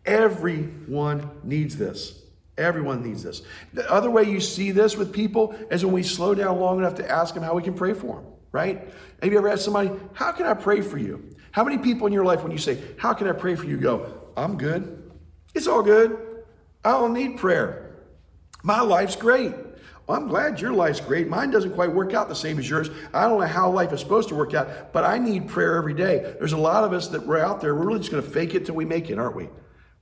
everyone 0.04 1.30
needs 1.44 1.76
this. 1.76 2.17
Everyone 2.58 3.02
needs 3.02 3.22
this. 3.22 3.42
The 3.72 3.90
other 3.90 4.10
way 4.10 4.24
you 4.24 4.40
see 4.40 4.72
this 4.72 4.96
with 4.96 5.12
people 5.12 5.54
is 5.70 5.84
when 5.84 5.94
we 5.94 6.02
slow 6.02 6.34
down 6.34 6.58
long 6.58 6.78
enough 6.78 6.96
to 6.96 7.08
ask 7.08 7.32
them 7.34 7.42
how 7.42 7.54
we 7.54 7.62
can 7.62 7.74
pray 7.74 7.94
for 7.94 8.16
them, 8.16 8.26
right? 8.52 8.92
Have 9.22 9.32
you 9.32 9.38
ever 9.38 9.48
asked 9.48 9.64
somebody, 9.64 9.90
How 10.12 10.32
can 10.32 10.44
I 10.44 10.54
pray 10.54 10.80
for 10.80 10.98
you? 10.98 11.36
How 11.52 11.64
many 11.64 11.78
people 11.78 12.06
in 12.06 12.12
your 12.12 12.24
life, 12.24 12.42
when 12.42 12.52
you 12.52 12.58
say, 12.58 12.82
How 12.98 13.14
can 13.14 13.28
I 13.28 13.32
pray 13.32 13.54
for 13.54 13.64
you, 13.64 13.78
go, 13.78 14.12
I'm 14.36 14.58
good. 14.58 15.10
It's 15.54 15.66
all 15.66 15.82
good. 15.82 16.18
I 16.84 16.92
don't 16.92 17.14
need 17.14 17.38
prayer. 17.38 17.96
My 18.62 18.80
life's 18.80 19.16
great. 19.16 19.54
I'm 20.08 20.26
glad 20.26 20.60
your 20.60 20.72
life's 20.72 21.00
great. 21.00 21.28
Mine 21.28 21.50
doesn't 21.50 21.74
quite 21.74 21.92
work 21.92 22.14
out 22.14 22.28
the 22.28 22.34
same 22.34 22.58
as 22.58 22.68
yours. 22.68 22.88
I 23.12 23.28
don't 23.28 23.40
know 23.40 23.46
how 23.46 23.70
life 23.70 23.92
is 23.92 24.00
supposed 24.00 24.30
to 24.30 24.34
work 24.34 24.54
out, 24.54 24.92
but 24.92 25.04
I 25.04 25.18
need 25.18 25.48
prayer 25.48 25.76
every 25.76 25.92
day. 25.92 26.34
There's 26.38 26.54
a 26.54 26.58
lot 26.58 26.82
of 26.82 26.92
us 26.92 27.08
that 27.08 27.26
we're 27.26 27.38
out 27.38 27.60
there, 27.60 27.74
we're 27.74 27.86
really 27.86 27.98
just 27.98 28.10
going 28.10 28.22
to 28.22 28.28
fake 28.28 28.54
it 28.54 28.66
till 28.66 28.74
we 28.74 28.86
make 28.86 29.10
it, 29.10 29.18
aren't 29.18 29.36
we? 29.36 29.48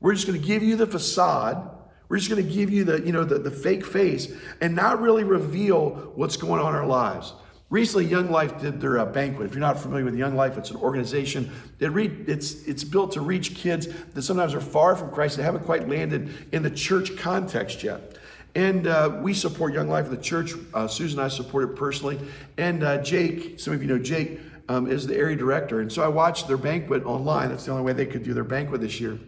We're 0.00 0.14
just 0.14 0.26
going 0.26 0.40
to 0.40 0.46
give 0.46 0.62
you 0.62 0.76
the 0.76 0.86
facade 0.86 1.70
we're 2.08 2.18
just 2.18 2.30
going 2.30 2.44
to 2.44 2.52
give 2.52 2.70
you 2.70 2.84
the, 2.84 3.00
you 3.00 3.12
know, 3.12 3.24
the, 3.24 3.38
the 3.38 3.50
fake 3.50 3.84
face 3.84 4.32
and 4.60 4.74
not 4.74 5.00
really 5.00 5.24
reveal 5.24 5.90
what's 6.14 6.36
going 6.36 6.60
on 6.60 6.74
in 6.74 6.80
our 6.80 6.86
lives. 6.86 7.32
Recently, 7.68 8.04
Young 8.04 8.30
Life 8.30 8.60
did 8.60 8.80
their 8.80 8.98
uh, 9.00 9.06
banquet. 9.06 9.46
If 9.46 9.52
you're 9.52 9.60
not 9.60 9.80
familiar 9.80 10.04
with 10.04 10.14
Young 10.14 10.36
Life, 10.36 10.56
it's 10.56 10.70
an 10.70 10.76
organization 10.76 11.50
that 11.80 11.90
re- 11.90 12.24
it's 12.28 12.62
it's 12.64 12.84
built 12.84 13.10
to 13.12 13.20
reach 13.20 13.56
kids 13.56 13.88
that 14.14 14.22
sometimes 14.22 14.54
are 14.54 14.60
far 14.60 14.94
from 14.94 15.10
Christ. 15.10 15.36
They 15.36 15.42
haven't 15.42 15.64
quite 15.64 15.88
landed 15.88 16.32
in 16.52 16.62
the 16.62 16.70
church 16.70 17.16
context 17.16 17.82
yet. 17.82 18.18
And 18.54 18.86
uh, 18.86 19.18
we 19.20 19.34
support 19.34 19.74
Young 19.74 19.88
Life 19.88 20.06
in 20.06 20.12
the 20.12 20.22
church. 20.22 20.52
Uh, 20.72 20.86
Susan 20.86 21.18
and 21.18 21.26
I 21.26 21.28
support 21.28 21.68
it 21.68 21.74
personally. 21.74 22.20
And 22.56 22.84
uh, 22.84 23.02
Jake, 23.02 23.58
some 23.58 23.74
of 23.74 23.82
you 23.82 23.88
know 23.88 23.98
Jake, 23.98 24.40
um, 24.68 24.90
is 24.90 25.06
the 25.06 25.16
area 25.16 25.36
director. 25.36 25.80
And 25.80 25.92
so 25.92 26.02
I 26.02 26.08
watched 26.08 26.46
their 26.46 26.56
banquet 26.56 27.04
online. 27.04 27.48
That's 27.48 27.64
the 27.64 27.72
only 27.72 27.82
way 27.82 27.92
they 27.92 28.06
could 28.06 28.22
do 28.22 28.32
their 28.32 28.44
banquet 28.44 28.80
this 28.80 29.00
year. 29.00 29.18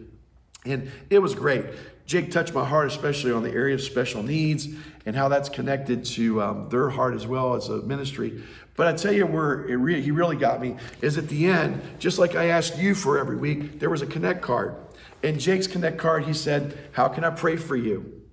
And 0.65 0.91
it 1.09 1.19
was 1.19 1.35
great. 1.35 1.65
Jake 2.09 2.31
touched 2.31 2.55
my 2.55 2.65
heart, 2.65 2.87
especially 2.87 3.31
on 3.31 3.43
the 3.43 3.51
area 3.51 3.75
of 3.75 3.81
special 3.81 4.23
needs 4.23 4.67
and 5.05 5.15
how 5.15 5.29
that's 5.29 5.47
connected 5.47 6.03
to 6.03 6.41
um, 6.41 6.67
their 6.69 6.89
heart 6.89 7.13
as 7.13 7.27
well 7.27 7.53
as 7.53 7.69
a 7.69 7.83
ministry. 7.83 8.41
But 8.75 8.87
I 8.87 8.93
tell 8.93 9.13
you 9.13 9.27
where 9.27 9.57
re- 9.77 10.01
he 10.01 10.09
really 10.09 10.35
got 10.35 10.59
me 10.59 10.77
is 11.03 11.19
at 11.19 11.29
the 11.29 11.45
end, 11.45 11.79
just 11.99 12.17
like 12.17 12.33
I 12.35 12.45
asked 12.45 12.79
you 12.79 12.95
for 12.95 13.19
every 13.19 13.35
week, 13.35 13.79
there 13.79 13.91
was 13.91 14.01
a 14.01 14.07
connect 14.07 14.41
card. 14.41 14.75
And 15.21 15.39
Jake's 15.39 15.67
connect 15.67 15.99
card, 15.99 16.23
he 16.23 16.33
said, 16.33 16.75
How 16.93 17.09
can 17.09 17.23
I 17.23 17.29
pray 17.29 17.57
for 17.57 17.75
you? 17.75 18.23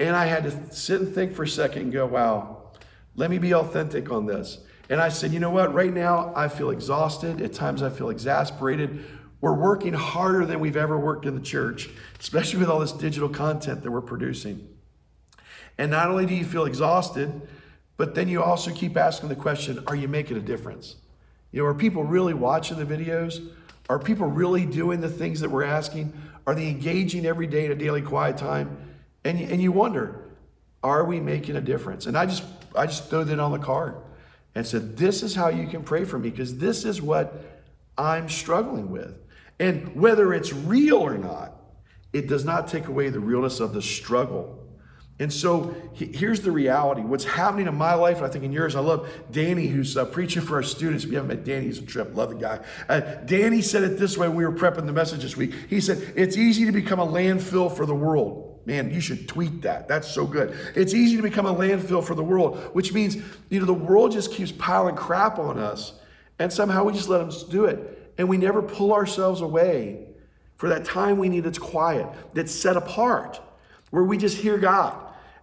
And 0.00 0.16
I 0.16 0.26
had 0.26 0.42
to 0.42 0.74
sit 0.74 1.00
and 1.00 1.14
think 1.14 1.36
for 1.36 1.44
a 1.44 1.48
second 1.48 1.82
and 1.82 1.92
go, 1.92 2.04
Wow, 2.04 2.72
let 3.14 3.30
me 3.30 3.38
be 3.38 3.54
authentic 3.54 4.10
on 4.10 4.26
this. 4.26 4.58
And 4.90 5.00
I 5.00 5.10
said, 5.10 5.32
You 5.32 5.38
know 5.38 5.50
what? 5.50 5.72
Right 5.72 5.94
now, 5.94 6.32
I 6.34 6.48
feel 6.48 6.70
exhausted. 6.70 7.40
At 7.42 7.52
times, 7.52 7.80
I 7.80 7.90
feel 7.90 8.10
exasperated 8.10 9.04
we're 9.40 9.54
working 9.54 9.92
harder 9.92 10.44
than 10.44 10.60
we've 10.60 10.76
ever 10.76 10.98
worked 10.98 11.26
in 11.26 11.34
the 11.34 11.40
church, 11.40 11.88
especially 12.18 12.58
with 12.58 12.68
all 12.68 12.80
this 12.80 12.92
digital 12.92 13.28
content 13.28 13.82
that 13.82 13.90
we're 13.90 14.00
producing. 14.00 14.68
And 15.78 15.90
not 15.90 16.08
only 16.08 16.26
do 16.26 16.34
you 16.34 16.44
feel 16.44 16.64
exhausted, 16.64 17.40
but 17.96 18.14
then 18.14 18.28
you 18.28 18.42
also 18.42 18.72
keep 18.72 18.96
asking 18.96 19.28
the 19.28 19.36
question 19.36 19.82
are 19.86 19.96
you 19.96 20.08
making 20.08 20.36
a 20.36 20.40
difference? 20.40 20.96
You 21.52 21.62
know, 21.62 21.68
are 21.68 21.74
people 21.74 22.02
really 22.02 22.34
watching 22.34 22.78
the 22.78 22.84
videos? 22.84 23.48
Are 23.88 23.98
people 23.98 24.26
really 24.26 24.66
doing 24.66 25.00
the 25.00 25.08
things 25.08 25.40
that 25.40 25.50
we're 25.50 25.64
asking? 25.64 26.12
Are 26.46 26.54
they 26.54 26.68
engaging 26.68 27.24
every 27.24 27.46
day 27.46 27.64
in 27.64 27.72
a 27.72 27.74
daily 27.74 28.02
quiet 28.02 28.36
time? 28.36 28.76
And, 29.24 29.40
and 29.40 29.62
you 29.62 29.72
wonder, 29.72 30.24
are 30.82 31.04
we 31.04 31.20
making 31.20 31.56
a 31.56 31.60
difference? 31.60 32.06
And 32.06 32.16
I 32.16 32.26
just 32.26 32.44
I 32.74 32.86
just 32.86 33.08
threw 33.10 33.24
that 33.24 33.40
on 33.40 33.52
the 33.52 33.58
card 33.58 33.96
and 34.54 34.66
said, 34.66 34.96
this 34.96 35.22
is 35.22 35.34
how 35.34 35.48
you 35.48 35.66
can 35.66 35.82
pray 35.82 36.04
for 36.04 36.18
me, 36.18 36.30
because 36.30 36.58
this 36.58 36.84
is 36.84 37.00
what 37.00 37.34
I'm 37.96 38.28
struggling 38.28 38.90
with. 38.90 39.16
And 39.60 39.94
whether 39.96 40.32
it's 40.32 40.52
real 40.52 40.98
or 40.98 41.18
not, 41.18 41.54
it 42.12 42.28
does 42.28 42.44
not 42.44 42.68
take 42.68 42.88
away 42.88 43.10
the 43.10 43.20
realness 43.20 43.60
of 43.60 43.72
the 43.72 43.82
struggle. 43.82 44.58
And 45.20 45.32
so 45.32 45.74
here's 45.94 46.42
the 46.42 46.52
reality. 46.52 47.00
What's 47.00 47.24
happening 47.24 47.66
in 47.66 47.74
my 47.74 47.94
life, 47.94 48.18
and 48.18 48.26
I 48.26 48.28
think 48.28 48.44
in 48.44 48.52
yours, 48.52 48.76
I 48.76 48.80
love 48.80 49.08
Danny, 49.32 49.66
who's 49.66 49.96
uh, 49.96 50.04
preaching 50.04 50.42
for 50.42 50.56
our 50.56 50.62
students. 50.62 51.04
You 51.04 51.16
haven't 51.16 51.28
met 51.28 51.44
Danny, 51.44 51.66
he's 51.66 51.78
a 51.78 51.82
trip. 51.82 52.14
Love 52.14 52.30
the 52.30 52.36
guy. 52.36 52.60
Uh, 52.88 53.00
Danny 53.00 53.60
said 53.60 53.82
it 53.82 53.98
this 53.98 54.16
way 54.16 54.28
when 54.28 54.36
we 54.36 54.46
were 54.46 54.52
prepping 54.52 54.86
the 54.86 54.92
message 54.92 55.22
this 55.22 55.36
week. 55.36 55.52
He 55.68 55.80
said, 55.80 56.12
It's 56.14 56.36
easy 56.36 56.66
to 56.66 56.72
become 56.72 57.00
a 57.00 57.06
landfill 57.06 57.74
for 57.76 57.84
the 57.84 57.94
world. 57.94 58.60
Man, 58.64 58.92
you 58.92 59.00
should 59.00 59.26
tweet 59.26 59.62
that. 59.62 59.88
That's 59.88 60.08
so 60.08 60.24
good. 60.24 60.56
It's 60.76 60.94
easy 60.94 61.16
to 61.16 61.22
become 61.22 61.46
a 61.46 61.54
landfill 61.54 62.04
for 62.04 62.14
the 62.14 62.22
world, 62.22 62.58
which 62.74 62.92
means, 62.92 63.16
you 63.48 63.58
know, 63.58 63.66
the 63.66 63.74
world 63.74 64.12
just 64.12 64.30
keeps 64.30 64.52
piling 64.52 64.94
crap 64.94 65.38
on 65.38 65.58
us, 65.58 65.94
and 66.38 66.52
somehow 66.52 66.84
we 66.84 66.92
just 66.92 67.08
let 67.08 67.18
them 67.18 67.50
do 67.50 67.64
it. 67.64 67.97
And 68.18 68.28
we 68.28 68.36
never 68.36 68.60
pull 68.60 68.92
ourselves 68.92 69.40
away 69.40 70.08
for 70.56 70.68
that 70.68 70.84
time 70.84 71.18
we 71.18 71.28
need 71.28 71.44
that's 71.44 71.58
quiet, 71.58 72.06
that's 72.34 72.52
set 72.52 72.76
apart, 72.76 73.40
where 73.90 74.02
we 74.02 74.18
just 74.18 74.36
hear 74.36 74.58
God. 74.58 74.94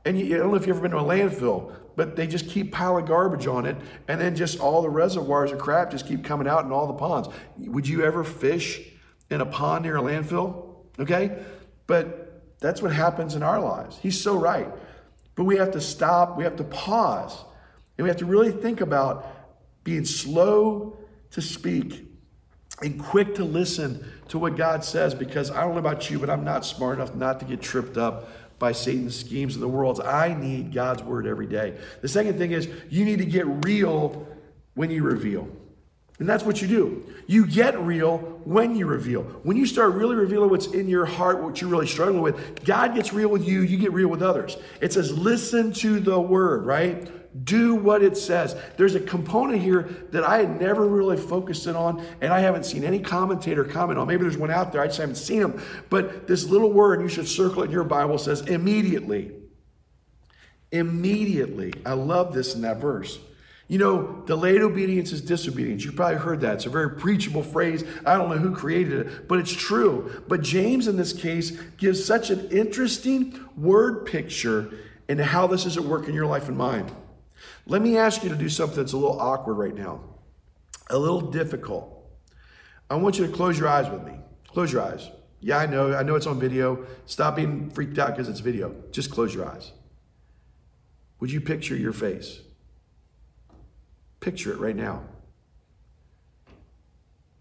And 0.04 0.20
you, 0.20 0.36
I 0.36 0.40
don't 0.40 0.52
know 0.52 0.58
if 0.58 0.68
you've 0.68 0.76
ever 0.76 0.88
been 0.88 0.92
to 0.92 1.00
a 1.00 1.04
landfill, 1.04 1.74
but 1.96 2.18
they 2.18 2.28
just 2.28 2.50
keep 2.50 2.74
piling 2.74 3.06
garbage 3.06 3.48
on 3.48 3.66
it, 3.66 3.78
and 4.10 4.20
then 4.20 4.36
just 4.36 4.60
all 4.60 4.82
the 4.82 4.90
reservoirs 4.90 5.54
of 5.54 5.58
crap 5.58 5.90
just 5.90 6.06
keep 6.06 6.24
coming 6.24 6.48
out 6.48 6.66
in 6.66 6.72
all 6.74 6.86
the 6.86 6.94
ponds. 6.94 7.30
Would 7.58 7.88
you 7.88 8.04
ever 8.04 8.26
fish 8.26 8.82
in 9.30 9.40
a 9.40 9.46
pond 9.46 9.84
near 9.84 9.98
a 9.98 10.02
landfill? 10.02 10.76
Okay? 11.00 11.44
But 11.88 12.60
that's 12.60 12.82
what 12.82 12.92
happens 12.92 13.36
in 13.36 13.44
our 13.44 13.62
lives. 13.62 13.98
He's 14.02 14.22
so 14.22 14.38
right. 14.38 14.68
But 15.36 15.46
we 15.46 15.56
have 15.58 15.72
to 15.72 15.82
stop, 15.82 16.38
we 16.38 16.44
have 16.44 16.58
to 16.58 16.64
pause, 16.66 17.44
and 17.98 18.04
we 18.04 18.10
have 18.10 18.18
to 18.18 18.26
really 18.26 18.52
think 18.52 18.82
about 18.82 19.26
being 19.86 20.04
slow 20.04 20.98
to 21.32 21.42
speak 21.42 22.05
and 22.82 23.02
quick 23.02 23.36
to 23.36 23.44
listen 23.44 24.06
to 24.30 24.40
what 24.40 24.56
God 24.56 24.84
says 24.84 25.16
because 25.16 25.52
I 25.52 25.62
don't 25.62 25.74
know 25.74 25.80
about 25.80 26.10
you, 26.10 26.20
but 26.20 26.30
I'm 26.30 26.44
not 26.44 26.66
smart 26.66 26.98
enough 26.98 27.16
not 27.16 27.40
to 27.40 27.46
get 27.46 27.62
tripped 27.62 27.98
up 27.98 28.30
by 28.60 28.72
Satan's 28.72 29.18
schemes 29.20 29.56
of 29.56 29.62
the 29.62 29.68
world. 29.68 30.02
I 30.02 30.34
need 30.34 30.74
God's 30.74 31.04
word 31.04 31.28
every 31.28 31.48
day. 31.48 31.78
The 32.02 32.08
second 32.08 32.38
thing 32.38 32.52
is 32.52 32.68
you 32.90 33.06
need 33.06 33.20
to 33.20 33.26
get 33.26 33.46
real 33.66 34.28
when 34.76 34.92
you 34.92 35.04
reveal. 35.04 35.48
And 36.20 36.30
that's 36.30 36.46
what 36.46 36.62
you 36.62 36.68
do. 36.68 37.14
You 37.28 37.46
get 37.46 37.78
real 37.78 38.20
when 38.46 38.76
you 38.76 38.86
reveal. 38.86 39.24
When 39.44 39.58
you 39.58 39.66
start 39.66 39.96
really 39.96 40.16
revealing 40.16 40.50
what's 40.50 40.68
in 40.68 40.88
your 40.88 41.06
heart, 41.06 41.44
what 41.44 41.60
you're 41.60 41.70
really 41.70 41.88
struggling 41.88 42.22
with, 42.22 42.64
God 42.64 42.96
gets 42.96 43.12
real 43.12 43.28
with 43.28 43.46
you, 43.46 43.62
you 43.62 43.78
get 43.78 43.92
real 43.92 44.08
with 44.08 44.22
others. 44.22 44.56
It 44.80 44.94
says, 44.94 45.18
listen 45.18 45.74
to 45.74 46.00
the 46.00 46.20
word, 46.20 46.66
right? 46.66 47.10
Do 47.44 47.76
what 47.76 48.02
it 48.02 48.16
says. 48.16 48.56
There's 48.78 48.96
a 48.96 49.00
component 49.00 49.62
here 49.62 49.90
that 50.12 50.24
I 50.24 50.38
had 50.38 50.62
never 50.62 50.88
really 50.88 51.18
focused 51.18 51.68
in 51.68 51.76
on, 51.76 52.06
and 52.22 52.32
I 52.32 52.40
haven't 52.40 52.66
seen 52.66 52.86
any 52.86 53.00
commentator 53.00 53.66
comment 53.66 54.00
on. 54.00 54.08
Maybe 54.08 54.22
there's 54.22 54.38
one 54.38 54.52
out 54.52 54.72
there, 54.72 54.82
I 54.82 54.88
just 54.88 55.00
haven't 55.00 55.16
seen 55.16 55.42
them. 55.42 55.62
But 55.90 56.28
this 56.28 56.46
little 56.46 56.72
word, 56.72 57.02
you 57.02 57.10
should 57.10 57.28
circle 57.28 57.64
it 57.64 57.66
in 57.66 57.72
your 57.72 57.84
Bible, 57.84 58.18
says 58.18 58.42
immediately. 58.42 59.32
Immediately. 60.72 61.74
I 61.86 61.94
love 61.94 62.34
this 62.34 62.56
in 62.56 62.62
that 62.62 62.78
verse. 62.78 63.20
You 63.68 63.80
know, 63.80 64.24
delayed 64.28 64.62
obedience 64.62 65.12
is 65.12 65.22
disobedience. 65.22 65.84
You've 65.84 65.96
probably 65.96 66.20
heard 66.20 66.40
that. 66.42 66.56
It's 66.56 66.68
a 66.68 66.70
very 66.70 66.92
preachable 66.92 67.42
phrase. 67.42 67.84
I 68.06 68.16
don't 68.16 68.30
know 68.30 68.38
who 68.38 68.56
created 68.56 69.08
it, 69.08 69.28
but 69.28 69.40
it's 69.40 69.52
true. 69.52 70.24
But 70.28 70.42
James, 70.42 70.88
in 70.88 70.98
this 70.98 71.12
case, 71.12 71.52
gives 71.78 72.04
such 72.06 72.30
an 72.30 72.48
interesting 72.52 73.40
word 73.58 74.06
picture 74.06 74.72
into 75.10 75.24
how 75.24 75.48
this 75.48 75.66
is 75.66 75.78
at 75.78 75.84
work 75.84 76.08
in 76.08 76.14
your 76.14 76.28
life 76.28 76.48
and 76.48 76.58
mine. 76.58 76.90
Let 77.68 77.82
me 77.82 77.98
ask 77.98 78.24
you 78.24 78.30
to 78.30 78.36
do 78.36 78.50
something 78.50 78.78
that's 78.78 78.94
a 78.94 78.98
little 78.98 79.20
awkward 79.20 79.56
right 79.56 79.74
now, 79.74 80.02
a 80.90 80.98
little 80.98 81.22
difficult. 81.22 81.92
I 82.90 82.96
want 82.96 83.18
you 83.18 83.26
to 83.26 83.34
close 83.34 83.58
your 83.58 83.68
eyes 83.68 83.90
with 83.90 84.04
me. 84.04 84.14
Close 84.48 84.72
your 84.72 84.84
eyes. 84.84 85.10
Yeah, 85.40 85.58
I 85.58 85.66
know. 85.66 85.94
I 85.94 86.04
know 86.04 86.16
it's 86.16 86.28
on 86.28 86.40
video. 86.40 86.86
Stop 87.06 87.36
being 87.36 87.70
freaked 87.72 87.98
out 87.98 88.10
because 88.10 88.30
it's 88.30 88.40
video. 88.40 88.76
Just 88.92 89.12
close 89.12 89.34
your 89.34 89.48
eyes. 89.48 89.72
Would 91.20 91.32
you 91.32 91.42
picture 91.42 91.76
your 91.76 91.94
face? 91.94 92.40
Picture 94.20 94.52
it 94.52 94.60
right 94.60 94.76
now. 94.76 95.04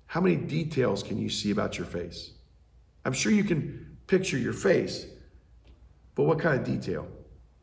How 0.07 0.21
many 0.21 0.37
details 0.37 1.03
can 1.03 1.19
you 1.19 1.29
see 1.29 1.51
about 1.51 1.77
your 1.77 1.87
face? 1.87 2.31
I'm 3.05 3.13
sure 3.13 3.33
you 3.33 3.45
can 3.45 3.99
picture 4.07 4.39
your 4.39 4.53
face, 4.53 5.07
but 6.15 6.23
what 6.23 6.39
kind 6.39 6.59
of 6.59 6.65
detail? 6.65 7.09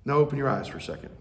Now 0.05 0.17
open 0.17 0.37
your 0.37 0.49
eyes 0.49 0.67
for 0.67 0.77
a 0.77 0.81
second. 0.81 1.11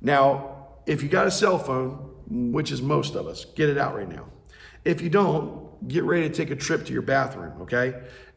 Now, 0.00 0.66
if 0.86 1.02
you 1.02 1.08
got 1.08 1.26
a 1.26 1.30
cell 1.30 1.58
phone, 1.58 2.12
which 2.28 2.70
is 2.70 2.82
most 2.82 3.14
of 3.14 3.26
us, 3.26 3.44
get 3.44 3.68
it 3.68 3.78
out 3.78 3.94
right 3.94 4.08
now. 4.08 4.26
If 4.84 5.00
you 5.00 5.08
don't, 5.08 5.88
get 5.88 6.04
ready 6.04 6.28
to 6.28 6.34
take 6.34 6.50
a 6.50 6.56
trip 6.56 6.84
to 6.86 6.92
your 6.92 7.02
bathroom, 7.02 7.62
okay? 7.62 7.94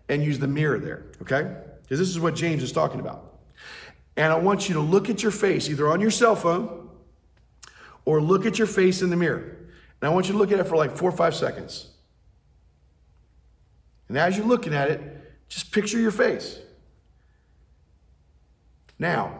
And 0.07 0.23
use 0.23 0.39
the 0.39 0.47
mirror 0.47 0.79
there, 0.79 1.05
okay? 1.21 1.55
Because 1.83 1.99
this 1.99 2.09
is 2.09 2.19
what 2.19 2.35
James 2.35 2.63
is 2.63 2.71
talking 2.71 2.99
about. 2.99 3.39
And 4.17 4.33
I 4.33 4.35
want 4.35 4.67
you 4.67 4.75
to 4.75 4.81
look 4.81 5.09
at 5.09 5.23
your 5.23 5.31
face, 5.31 5.69
either 5.69 5.87
on 5.87 6.01
your 6.01 6.11
cell 6.11 6.35
phone 6.35 6.89
or 8.05 8.21
look 8.21 8.45
at 8.45 8.57
your 8.57 8.67
face 8.67 9.01
in 9.01 9.09
the 9.09 9.15
mirror. 9.15 9.57
And 10.01 10.09
I 10.09 10.13
want 10.13 10.27
you 10.27 10.33
to 10.33 10.37
look 10.37 10.51
at 10.51 10.59
it 10.59 10.65
for 10.65 10.75
like 10.75 10.95
four 10.95 11.09
or 11.09 11.15
five 11.15 11.35
seconds. 11.35 11.87
And 14.07 14.17
as 14.17 14.35
you're 14.35 14.47
looking 14.47 14.73
at 14.73 14.89
it, 14.89 15.01
just 15.47 15.71
picture 15.71 15.99
your 15.99 16.11
face. 16.11 16.59
Now, 18.97 19.39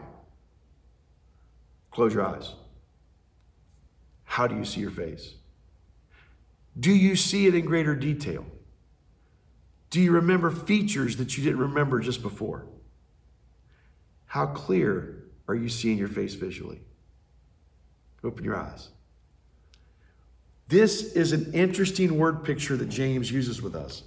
Close 2.00 2.14
your 2.14 2.26
eyes. 2.26 2.54
How 4.24 4.48
do 4.48 4.56
you 4.56 4.64
see 4.64 4.80
your 4.80 4.90
face? 4.90 5.34
Do 6.80 6.92
you 6.92 7.18
see 7.18 7.46
it 7.46 7.54
in 7.54 7.66
greater 7.66 7.94
detail? 7.94 8.46
Do 9.90 10.00
you 10.00 10.14
remember 10.14 10.50
features 10.50 11.18
that 11.18 11.38
you 11.38 11.44
didn't 11.44 11.60
remember 11.60 12.00
just 12.00 12.22
before? 12.22 12.66
How 14.28 14.46
clear 14.46 15.26
are 15.50 15.56
you 15.56 15.68
seeing 15.68 15.98
your 15.98 16.08
face 16.08 16.36
visually? 16.36 16.80
Open 18.24 18.46
your 18.46 18.56
eyes. 18.56 18.88
This 20.70 21.04
is 21.18 21.34
an 21.34 21.52
interesting 21.54 22.18
word 22.18 22.46
picture 22.46 22.78
that 22.78 22.88
James 22.88 23.30
uses 23.30 23.62
with 23.62 23.76
us. 23.76 24.04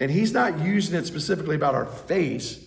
And 0.00 0.10
he's 0.10 0.32
not 0.32 0.60
using 0.60 0.98
it 0.98 1.04
specifically 1.04 1.56
about 1.56 1.74
our 1.74 1.84
face, 1.84 2.66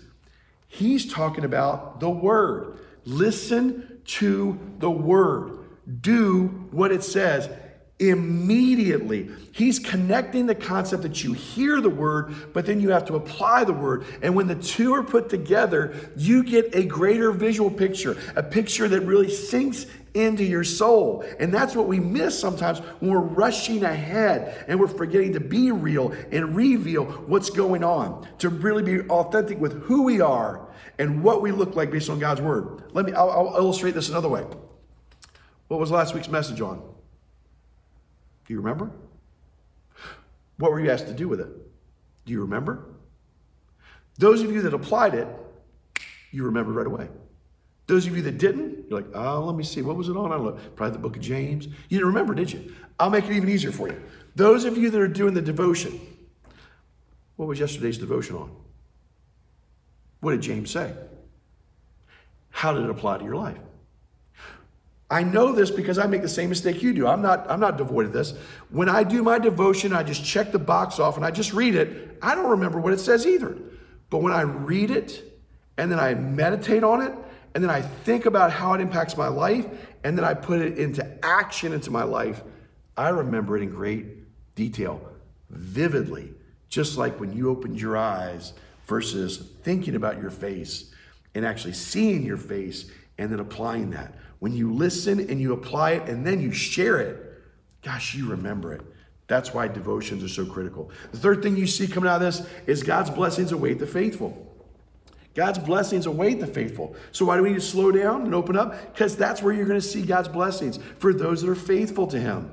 he's 0.67 1.11
talking 1.11 1.43
about 1.43 1.99
the 1.99 2.09
word. 2.11 2.77
Listen 3.03 3.98
to 4.09 4.59
the 4.79 4.89
word. 4.89 5.59
Do 6.01 6.47
what 6.71 6.91
it 6.91 7.03
says 7.03 7.49
immediately. 7.99 9.29
He's 9.51 9.77
connecting 9.77 10.45
the 10.45 10.55
concept 10.55 11.03
that 11.03 11.23
you 11.23 11.33
hear 11.33 11.81
the 11.81 11.89
word, 11.89 12.53
but 12.53 12.65
then 12.65 12.79
you 12.79 12.89
have 12.91 13.05
to 13.05 13.15
apply 13.15 13.65
the 13.65 13.73
word. 13.73 14.05
And 14.21 14.35
when 14.35 14.47
the 14.47 14.55
two 14.55 14.93
are 14.95 15.03
put 15.03 15.29
together, 15.29 15.93
you 16.15 16.43
get 16.43 16.73
a 16.73 16.85
greater 16.85 17.31
visual 17.31 17.69
picture, 17.69 18.17
a 18.37 18.43
picture 18.43 18.87
that 18.87 19.01
really 19.01 19.29
sinks 19.29 19.85
into 20.13 20.43
your 20.43 20.63
soul. 20.63 21.25
And 21.39 21.53
that's 21.53 21.75
what 21.75 21.87
we 21.87 21.99
miss 21.99 22.39
sometimes 22.39 22.79
when 22.99 23.11
we're 23.11 23.19
rushing 23.19 23.83
ahead 23.83 24.65
and 24.67 24.79
we're 24.79 24.87
forgetting 24.87 25.33
to 25.33 25.39
be 25.41 25.71
real 25.71 26.13
and 26.31 26.55
reveal 26.55 27.03
what's 27.03 27.49
going 27.49 27.83
on, 27.83 28.27
to 28.39 28.49
really 28.49 28.81
be 28.81 29.07
authentic 29.09 29.59
with 29.59 29.83
who 29.83 30.03
we 30.03 30.21
are 30.21 30.68
and 30.99 31.23
what 31.23 31.41
we 31.41 31.51
look 31.51 31.75
like 31.75 31.89
based 31.89 32.09
on 32.09 32.19
God's 32.19 32.41
word. 32.41 32.83
Let 32.93 33.05
me, 33.05 33.13
I'll, 33.13 33.31
I'll 33.31 33.55
illustrate 33.55 33.95
this 33.95 34.09
another 34.09 34.27
way. 34.27 34.45
What 35.69 35.79
was 35.79 35.89
last 35.89 36.13
week's 36.13 36.27
message 36.27 36.61
on? 36.61 36.77
Do 38.45 38.53
you 38.53 38.57
remember? 38.57 38.91
What 40.57 40.71
were 40.71 40.81
you 40.81 40.91
asked 40.91 41.07
to 41.07 41.13
do 41.13 41.27
with 41.27 41.39
it? 41.39 41.47
Do 42.25 42.33
you 42.33 42.41
remember? 42.41 42.85
Those 44.17 44.41
of 44.41 44.51
you 44.51 44.61
that 44.63 44.73
applied 44.73 45.15
it, 45.15 45.27
you 46.31 46.43
remember 46.43 46.73
right 46.73 46.85
away. 46.85 47.07
Those 47.87 48.05
of 48.05 48.15
you 48.15 48.21
that 48.23 48.37
didn't, 48.37 48.89
you're 48.89 48.99
like, 48.99 49.09
oh, 49.15 49.45
let 49.45 49.55
me 49.55 49.63
see, 49.63 49.81
what 49.81 49.95
was 49.95 50.09
it 50.09 50.17
on? 50.17 50.31
I 50.31 50.35
don't 50.35 50.45
know, 50.45 50.61
probably 50.75 50.93
the 50.93 50.99
book 50.99 51.15
of 51.15 51.21
James. 51.21 51.65
You 51.65 51.97
didn't 51.97 52.07
remember, 52.07 52.35
did 52.35 52.51
you? 52.51 52.73
I'll 52.99 53.09
make 53.09 53.25
it 53.25 53.31
even 53.31 53.49
easier 53.49 53.71
for 53.71 53.87
you. 53.87 53.99
Those 54.35 54.65
of 54.65 54.77
you 54.77 54.89
that 54.89 54.99
are 54.99 55.07
doing 55.07 55.33
the 55.33 55.41
devotion, 55.41 55.99
what 57.37 57.47
was 57.47 57.59
yesterday's 57.59 57.97
devotion 57.97 58.35
on? 58.35 58.51
What 60.21 60.31
did 60.31 60.41
James 60.41 60.71
say? 60.71 60.93
How 62.49 62.73
did 62.73 62.83
it 62.83 62.89
apply 62.89 63.19
to 63.19 63.23
your 63.23 63.35
life? 63.35 63.57
I 65.11 65.23
know 65.23 65.53
this 65.53 65.71
because 65.71 65.97
I 65.97 66.05
make 66.05 66.21
the 66.21 66.29
same 66.29 66.49
mistake 66.49 66.83
you 66.83 66.93
do. 66.93 67.07
I'm 67.07 67.21
not, 67.21 67.49
I'm 67.49 67.59
not 67.59 67.77
devoid 67.77 68.05
of 68.05 68.13
this. 68.13 68.33
When 68.69 68.89
I 68.89 69.03
do 69.03 69.23
my 69.23 69.39
devotion, 69.39 69.91
I 69.91 70.03
just 70.03 70.23
check 70.23 70.51
the 70.51 70.59
box 70.59 70.99
off 70.99 71.15
and 71.15 71.25
I 71.25 71.31
just 71.31 71.51
read 71.51 71.73
it. 71.73 72.17
I 72.21 72.35
don't 72.35 72.51
remember 72.51 72.79
what 72.79 72.93
it 72.93 72.99
says 72.99 73.25
either. 73.25 73.57
But 74.11 74.21
when 74.21 74.33
I 74.33 74.41
read 74.41 74.91
it 74.91 75.23
and 75.77 75.91
then 75.91 75.99
I 75.99 76.13
meditate 76.13 76.83
on 76.83 77.01
it 77.01 77.13
and 77.55 77.63
then 77.63 77.71
I 77.71 77.81
think 77.81 78.27
about 78.27 78.51
how 78.51 78.73
it 78.73 78.81
impacts 78.81 79.17
my 79.17 79.27
life 79.27 79.65
and 80.03 80.15
then 80.15 80.25
I 80.25 80.35
put 80.35 80.61
it 80.61 80.77
into 80.77 81.25
action 81.25 81.73
into 81.73 81.89
my 81.89 82.03
life, 82.03 82.43
I 82.95 83.09
remember 83.09 83.57
it 83.57 83.63
in 83.63 83.69
great 83.69 84.05
detail, 84.55 85.01
vividly, 85.49 86.33
just 86.67 86.97
like 86.97 87.19
when 87.19 87.33
you 87.33 87.49
opened 87.49 87.81
your 87.81 87.97
eyes 87.97 88.53
versus 88.89 89.37
thinking 89.61 89.95
about 89.95 90.19
your 90.19 90.31
face 90.31 90.91
and 91.35 91.45
actually 91.45 91.73
seeing 91.73 92.23
your 92.23 92.37
face 92.37 92.91
and 93.17 93.31
then 93.31 93.39
applying 93.39 93.91
that. 93.91 94.15
When 94.39 94.53
you 94.53 94.73
listen 94.73 95.19
and 95.29 95.39
you 95.39 95.53
apply 95.53 95.91
it 95.91 96.09
and 96.09 96.25
then 96.25 96.41
you 96.41 96.51
share 96.51 96.99
it, 96.99 97.41
gosh, 97.83 98.15
you 98.15 98.27
remember 98.29 98.73
it 98.73 98.81
That's 99.27 99.53
why 99.53 99.67
devotions 99.67 100.23
are 100.23 100.27
so 100.27 100.45
critical. 100.45 100.89
The 101.11 101.17
third 101.17 101.43
thing 101.43 101.55
you 101.55 101.67
see 101.67 101.87
coming 101.87 102.09
out 102.09 102.15
of 102.15 102.21
this 102.21 102.47
is 102.65 102.83
God's 102.83 103.11
blessings 103.11 103.51
await 103.51 103.77
the 103.77 103.87
faithful. 103.87 104.47
God's 105.35 105.59
blessings 105.59 106.07
await 106.07 106.39
the 106.39 106.47
faithful. 106.47 106.95
So 107.11 107.25
why 107.25 107.37
do 107.37 107.43
we 107.43 107.49
need 107.49 107.55
to 107.55 107.61
slow 107.61 107.91
down 107.91 108.23
and 108.23 108.33
open 108.33 108.57
up? 108.57 108.91
Because 108.91 109.15
that's 109.15 109.43
where 109.43 109.53
you're 109.53 109.67
going 109.67 109.79
to 109.79 109.87
see 109.87 110.01
God's 110.01 110.27
blessings 110.27 110.79
for 110.97 111.13
those 111.13 111.43
that 111.43 111.49
are 111.49 111.55
faithful 111.55 112.07
to 112.07 112.19
Him. 112.19 112.51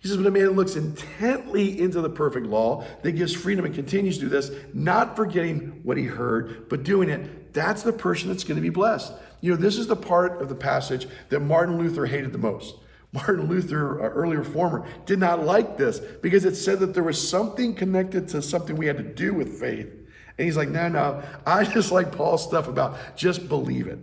He 0.00 0.08
says, 0.08 0.16
But 0.16 0.26
a 0.26 0.30
man 0.30 0.50
looks 0.50 0.76
intently 0.76 1.80
into 1.80 2.00
the 2.00 2.10
perfect 2.10 2.46
law 2.46 2.84
that 3.02 3.12
gives 3.12 3.34
freedom 3.34 3.64
and 3.64 3.74
continues 3.74 4.16
to 4.18 4.24
do 4.24 4.28
this, 4.28 4.50
not 4.72 5.16
forgetting 5.16 5.80
what 5.82 5.96
he 5.96 6.04
heard, 6.04 6.68
but 6.68 6.84
doing 6.84 7.08
it, 7.08 7.52
that's 7.52 7.82
the 7.82 7.92
person 7.92 8.28
that's 8.28 8.44
going 8.44 8.56
to 8.56 8.62
be 8.62 8.70
blessed. 8.70 9.12
You 9.40 9.52
know, 9.52 9.56
this 9.56 9.76
is 9.76 9.86
the 9.86 9.96
part 9.96 10.40
of 10.40 10.48
the 10.48 10.54
passage 10.54 11.08
that 11.30 11.40
Martin 11.40 11.78
Luther 11.78 12.06
hated 12.06 12.32
the 12.32 12.38
most. 12.38 12.76
Martin 13.12 13.48
Luther, 13.48 14.02
uh, 14.02 14.06
an 14.06 14.12
early 14.12 14.36
reformer, 14.36 14.86
did 15.06 15.18
not 15.18 15.44
like 15.44 15.76
this 15.76 15.98
because 15.98 16.44
it 16.44 16.54
said 16.54 16.78
that 16.80 16.94
there 16.94 17.02
was 17.02 17.28
something 17.28 17.74
connected 17.74 18.28
to 18.28 18.42
something 18.42 18.76
we 18.76 18.86
had 18.86 18.98
to 18.98 19.02
do 19.02 19.32
with 19.32 19.58
faith. 19.58 19.86
And 19.86 20.44
he's 20.44 20.56
like, 20.56 20.68
no, 20.68 20.88
no, 20.88 21.22
I 21.46 21.64
just 21.72 21.90
like 21.90 22.12
Paul's 22.12 22.44
stuff 22.44 22.68
about 22.68 23.16
just 23.16 23.48
believe 23.48 23.86
it. 23.86 23.98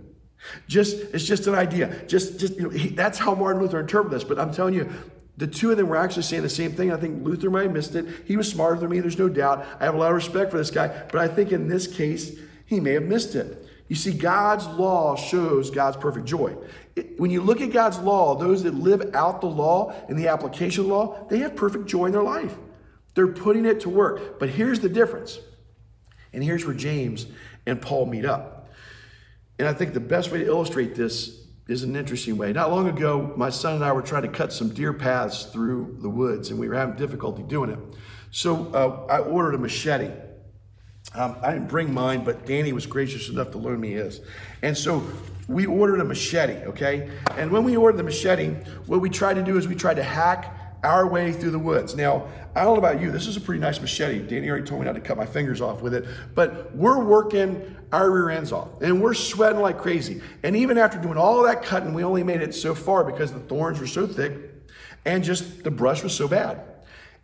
Just 0.67 0.97
it's 1.13 1.23
just 1.23 1.47
an 1.47 1.55
idea. 1.55 2.05
Just 2.07 2.39
just 2.39 2.55
you 2.55 2.63
know, 2.63 2.69
he, 2.69 2.89
that's 2.89 3.17
how 3.17 3.33
Martin 3.33 3.61
Luther 3.61 3.79
interpreted 3.79 4.19
this. 4.19 4.23
But 4.23 4.37
I'm 4.37 4.51
telling 4.51 4.75
you, 4.75 4.91
the 5.37 5.47
two 5.47 5.71
of 5.71 5.77
them 5.77 5.89
were 5.89 5.97
actually 5.97 6.23
saying 6.23 6.43
the 6.43 6.49
same 6.49 6.71
thing. 6.71 6.91
I 6.91 6.97
think 6.97 7.25
Luther 7.25 7.49
might 7.49 7.63
have 7.63 7.73
missed 7.73 7.95
it. 7.95 8.05
He 8.25 8.37
was 8.37 8.49
smarter 8.49 8.79
than 8.79 8.89
me, 8.89 8.99
there's 8.99 9.19
no 9.19 9.29
doubt. 9.29 9.65
I 9.79 9.85
have 9.85 9.95
a 9.95 9.97
lot 9.97 10.09
of 10.09 10.15
respect 10.15 10.51
for 10.51 10.57
this 10.57 10.71
guy, 10.71 10.87
but 11.11 11.19
I 11.19 11.27
think 11.27 11.51
in 11.51 11.67
this 11.67 11.87
case, 11.87 12.39
he 12.65 12.79
may 12.79 12.93
have 12.93 13.03
missed 13.03 13.35
it. 13.35 13.67
You 13.87 13.95
see, 13.95 14.13
God's 14.13 14.65
law 14.65 15.15
shows 15.15 15.69
God's 15.69 15.97
perfect 15.97 16.25
joy. 16.25 16.55
It, 16.95 17.19
when 17.19 17.29
you 17.29 17.41
look 17.41 17.61
at 17.61 17.71
God's 17.71 17.99
law, 17.99 18.35
those 18.35 18.63
that 18.63 18.73
live 18.73 19.13
out 19.13 19.41
the 19.41 19.47
law 19.47 19.93
and 20.09 20.17
the 20.17 20.27
application 20.27 20.87
law, 20.87 21.27
they 21.29 21.39
have 21.39 21.55
perfect 21.55 21.85
joy 21.85 22.05
in 22.05 22.11
their 22.11 22.23
life. 22.23 22.55
They're 23.13 23.27
putting 23.27 23.65
it 23.65 23.81
to 23.81 23.89
work. 23.89 24.39
But 24.39 24.49
here's 24.49 24.79
the 24.79 24.89
difference. 24.89 25.39
And 26.33 26.43
here's 26.43 26.65
where 26.65 26.75
James 26.75 27.27
and 27.65 27.81
Paul 27.81 28.07
meet 28.07 28.25
up. 28.25 28.69
And 29.59 29.67
I 29.67 29.73
think 29.73 29.93
the 29.93 29.99
best 29.99 30.31
way 30.31 30.39
to 30.39 30.45
illustrate 30.45 30.95
this 30.95 31.44
is 31.67 31.83
an 31.83 31.95
interesting 31.95 32.37
way. 32.37 32.53
Not 32.53 32.69
long 32.69 32.87
ago, 32.87 33.33
my 33.35 33.49
son 33.49 33.75
and 33.75 33.83
I 33.83 33.91
were 33.91 34.01
trying 34.01 34.21
to 34.23 34.27
cut 34.27 34.53
some 34.53 34.69
deer 34.69 34.93
paths 34.93 35.45
through 35.45 35.97
the 36.01 36.09
woods, 36.09 36.51
and 36.51 36.59
we 36.59 36.67
were 36.69 36.75
having 36.75 36.95
difficulty 36.95 37.43
doing 37.43 37.71
it. 37.71 37.79
So 38.31 38.67
uh, 38.73 39.11
I 39.11 39.19
ordered 39.19 39.55
a 39.55 39.57
machete. 39.57 40.11
Um, 41.13 41.37
I 41.41 41.53
didn't 41.53 41.69
bring 41.69 41.93
mine, 41.93 42.23
but 42.23 42.45
Danny 42.45 42.73
was 42.73 42.85
gracious 42.85 43.29
enough 43.29 43.51
to 43.51 43.57
loan 43.57 43.79
me 43.79 43.91
his. 43.91 44.21
And 44.61 44.77
so 44.77 45.03
we 45.47 45.65
ordered 45.65 46.01
a 46.01 46.03
machete, 46.03 46.65
okay? 46.65 47.09
And 47.37 47.51
when 47.51 47.63
we 47.63 47.77
ordered 47.77 47.97
the 47.97 48.03
machete, 48.03 48.49
what 48.85 49.01
we 49.01 49.09
tried 49.09 49.35
to 49.35 49.43
do 49.43 49.57
is 49.57 49.67
we 49.67 49.75
tried 49.75 49.95
to 49.95 50.03
hack 50.03 50.53
our 50.85 51.07
way 51.07 51.33
through 51.33 51.51
the 51.51 51.59
woods. 51.59 51.95
Now, 51.95 52.27
I 52.55 52.63
don't 52.63 52.75
know 52.75 52.79
about 52.79 53.01
you, 53.01 53.11
this 53.11 53.27
is 53.27 53.35
a 53.35 53.41
pretty 53.41 53.59
nice 53.59 53.81
machete. 53.81 54.19
Danny 54.19 54.49
already 54.49 54.65
told 54.65 54.79
me 54.79 54.85
not 54.85 54.93
to 54.93 55.01
cut 55.01 55.17
my 55.17 55.25
fingers 55.25 55.59
off 55.59 55.81
with 55.81 55.93
it, 55.93 56.05
but 56.33 56.73
we're 56.75 57.03
working 57.03 57.75
our 57.91 58.09
rear 58.09 58.29
ends 58.29 58.51
off 58.51 58.69
and 58.81 59.01
we're 59.01 59.13
sweating 59.13 59.59
like 59.59 59.77
crazy. 59.77 60.21
And 60.43 60.55
even 60.55 60.77
after 60.77 60.97
doing 60.97 61.17
all 61.17 61.43
that 61.43 61.63
cutting, 61.63 61.93
we 61.93 62.03
only 62.03 62.23
made 62.23 62.41
it 62.41 62.55
so 62.55 62.73
far 62.73 63.03
because 63.03 63.33
the 63.33 63.39
thorns 63.39 63.79
were 63.79 63.87
so 63.87 64.07
thick 64.07 64.33
and 65.03 65.23
just 65.23 65.63
the 65.63 65.71
brush 65.71 66.03
was 66.03 66.13
so 66.13 66.27
bad. 66.27 66.61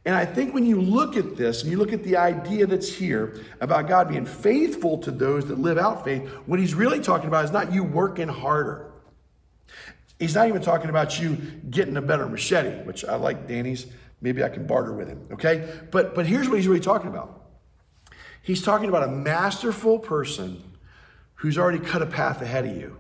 And 0.04 0.16
I 0.16 0.26
think 0.26 0.54
when 0.54 0.66
you 0.66 0.82
look 0.82 1.16
at 1.16 1.38
this 1.38 1.62
and 1.62 1.72
you 1.72 1.78
look 1.78 1.94
at 1.94 2.04
the 2.04 2.18
idea 2.18 2.66
that's 2.66 2.92
here 2.92 3.40
about 3.60 3.88
God 3.88 4.10
being 4.10 4.26
faithful 4.26 4.98
to 5.00 5.12
those 5.12 5.46
that 5.46 5.60
live 5.60 5.78
out 5.78 6.04
faith, 6.04 6.28
what 6.48 6.60
he's 6.60 6.74
really 6.74 7.00
talking 7.00 7.28
about 7.28 7.46
is 7.46 7.52
not 7.52 7.72
you 7.72 7.84
working 7.84 8.28
harder. 8.28 8.91
He's 10.22 10.36
not 10.36 10.48
even 10.48 10.62
talking 10.62 10.92
about 10.92 11.20
you 11.20 11.36
getting 11.72 11.98
a 11.98 12.02
better 12.02 12.28
machete, 12.28 12.84
which 12.84 13.04
I 13.04 13.16
like 13.16 13.48
Danny's. 13.48 13.88
Maybe 14.22 14.44
I 14.44 14.50
can 14.50 14.68
barter 14.68 14.94
with 14.94 15.08
him, 15.08 15.28
okay? 15.32 15.68
But 15.90 16.14
but 16.14 16.28
here's 16.28 16.48
what 16.48 16.58
he's 16.58 16.68
really 16.68 16.80
talking 16.80 17.10
about. 17.10 17.48
He's 18.44 18.62
talking 18.62 18.88
about 18.88 19.02
a 19.02 19.12
masterful 19.12 19.98
person 19.98 20.62
who's 21.34 21.58
already 21.58 21.80
cut 21.80 22.04
a 22.04 22.06
path 22.06 22.40
ahead 22.44 22.68
of 22.68 22.78
you. 22.78 22.98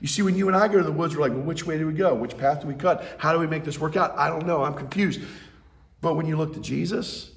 You 0.00 0.06
see, 0.06 0.22
when 0.22 0.36
you 0.36 0.46
and 0.46 0.56
I 0.56 0.68
go 0.68 0.78
to 0.78 0.84
the 0.84 0.92
woods, 0.92 1.16
we're 1.16 1.22
like, 1.22 1.32
well, 1.32 1.42
which 1.42 1.66
way 1.66 1.78
do 1.78 1.86
we 1.88 1.94
go? 1.94 2.14
Which 2.14 2.38
path 2.38 2.60
do 2.60 2.68
we 2.68 2.74
cut? 2.74 3.04
How 3.18 3.32
do 3.32 3.40
we 3.40 3.48
make 3.48 3.64
this 3.64 3.80
work 3.80 3.96
out? 3.96 4.16
I 4.16 4.28
don't 4.28 4.46
know. 4.46 4.62
I'm 4.62 4.74
confused. 4.74 5.22
But 6.00 6.14
when 6.14 6.26
you 6.26 6.36
look 6.36 6.54
to 6.54 6.60
Jesus, 6.60 7.32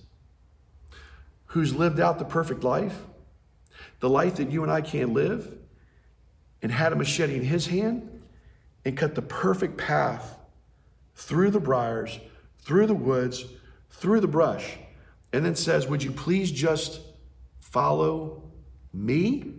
who's 1.46 1.74
lived 1.74 2.00
out 2.00 2.20
the 2.20 2.26
perfect 2.26 2.64
life, 2.64 2.96
the 4.02 4.10
life 4.10 4.36
that 4.36 4.52
you 4.52 4.62
and 4.62 4.72
I 4.72 4.82
can't 4.82 5.14
live, 5.14 5.52
and 6.62 6.72
had 6.72 6.94
a 6.94 6.96
machete 6.96 7.36
in 7.36 7.44
his 7.44 7.66
hand, 7.66 8.19
and 8.86 8.98
cut 8.98 9.16
the 9.16 9.22
perfect 9.22 9.78
path 9.78 10.38
through 11.16 11.52
the 11.52 11.60
briars, 11.60 12.20
through 12.60 12.88
the 12.88 12.96
woods, 12.96 13.46
through 13.90 14.22
the 14.22 14.28
brush, 14.28 14.78
and 15.34 15.46
then 15.46 15.56
says, 15.56 15.88
Would 15.88 16.04
you 16.04 16.12
please 16.12 16.52
just 16.52 17.02
follow 17.60 18.44
me? 18.94 19.54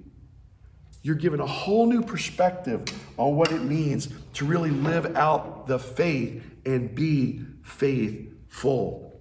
You're 1.02 1.14
given 1.16 1.40
a 1.40 1.46
whole 1.46 1.86
new 1.86 2.02
perspective 2.02 2.84
on 3.16 3.36
what 3.36 3.52
it 3.52 3.62
means 3.62 4.08
to 4.34 4.44
really 4.44 4.70
live 4.70 5.16
out 5.16 5.66
the 5.66 5.78
faith 5.78 6.44
and 6.66 6.94
be 6.94 7.42
faithful. 7.62 9.20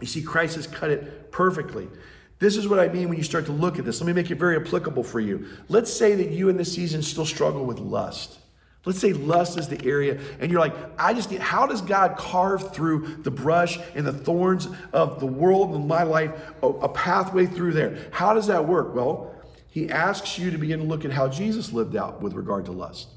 You 0.00 0.06
see, 0.06 0.22
Christ 0.22 0.56
has 0.56 0.66
cut 0.66 0.90
it 0.90 1.30
perfectly. 1.30 1.88
This 2.38 2.56
is 2.56 2.66
what 2.66 2.78
I 2.78 2.88
mean 2.88 3.10
when 3.10 3.18
you 3.18 3.24
start 3.24 3.44
to 3.46 3.52
look 3.52 3.78
at 3.78 3.84
this. 3.84 4.00
Let 4.00 4.06
me 4.06 4.14
make 4.14 4.30
it 4.30 4.36
very 4.36 4.56
applicable 4.56 5.04
for 5.04 5.20
you. 5.20 5.46
Let's 5.68 5.92
say 5.92 6.14
that 6.14 6.30
you 6.30 6.48
in 6.48 6.56
this 6.56 6.72
season 6.72 7.02
still 7.02 7.26
struggle 7.26 7.66
with 7.66 7.78
lust. 7.78 8.39
Let's 8.86 8.98
say 8.98 9.12
lust 9.12 9.58
is 9.58 9.68
the 9.68 9.84
area, 9.84 10.18
and 10.38 10.50
you're 10.50 10.60
like, 10.60 10.74
I 10.98 11.12
just 11.12 11.30
need, 11.30 11.40
how 11.40 11.66
does 11.66 11.82
God 11.82 12.16
carve 12.16 12.72
through 12.72 13.18
the 13.22 13.30
brush 13.30 13.78
and 13.94 14.06
the 14.06 14.12
thorns 14.12 14.68
of 14.94 15.20
the 15.20 15.26
world 15.26 15.74
and 15.74 15.86
my 15.86 16.02
life, 16.02 16.32
a, 16.62 16.66
a 16.66 16.88
pathway 16.88 17.44
through 17.44 17.72
there? 17.72 17.98
How 18.10 18.32
does 18.32 18.46
that 18.46 18.66
work? 18.66 18.94
Well, 18.94 19.34
He 19.68 19.90
asks 19.90 20.38
you 20.38 20.50
to 20.50 20.56
begin 20.56 20.78
to 20.78 20.86
look 20.86 21.04
at 21.04 21.10
how 21.10 21.28
Jesus 21.28 21.74
lived 21.74 21.94
out 21.94 22.22
with 22.22 22.32
regard 22.32 22.64
to 22.66 22.72
lust 22.72 23.08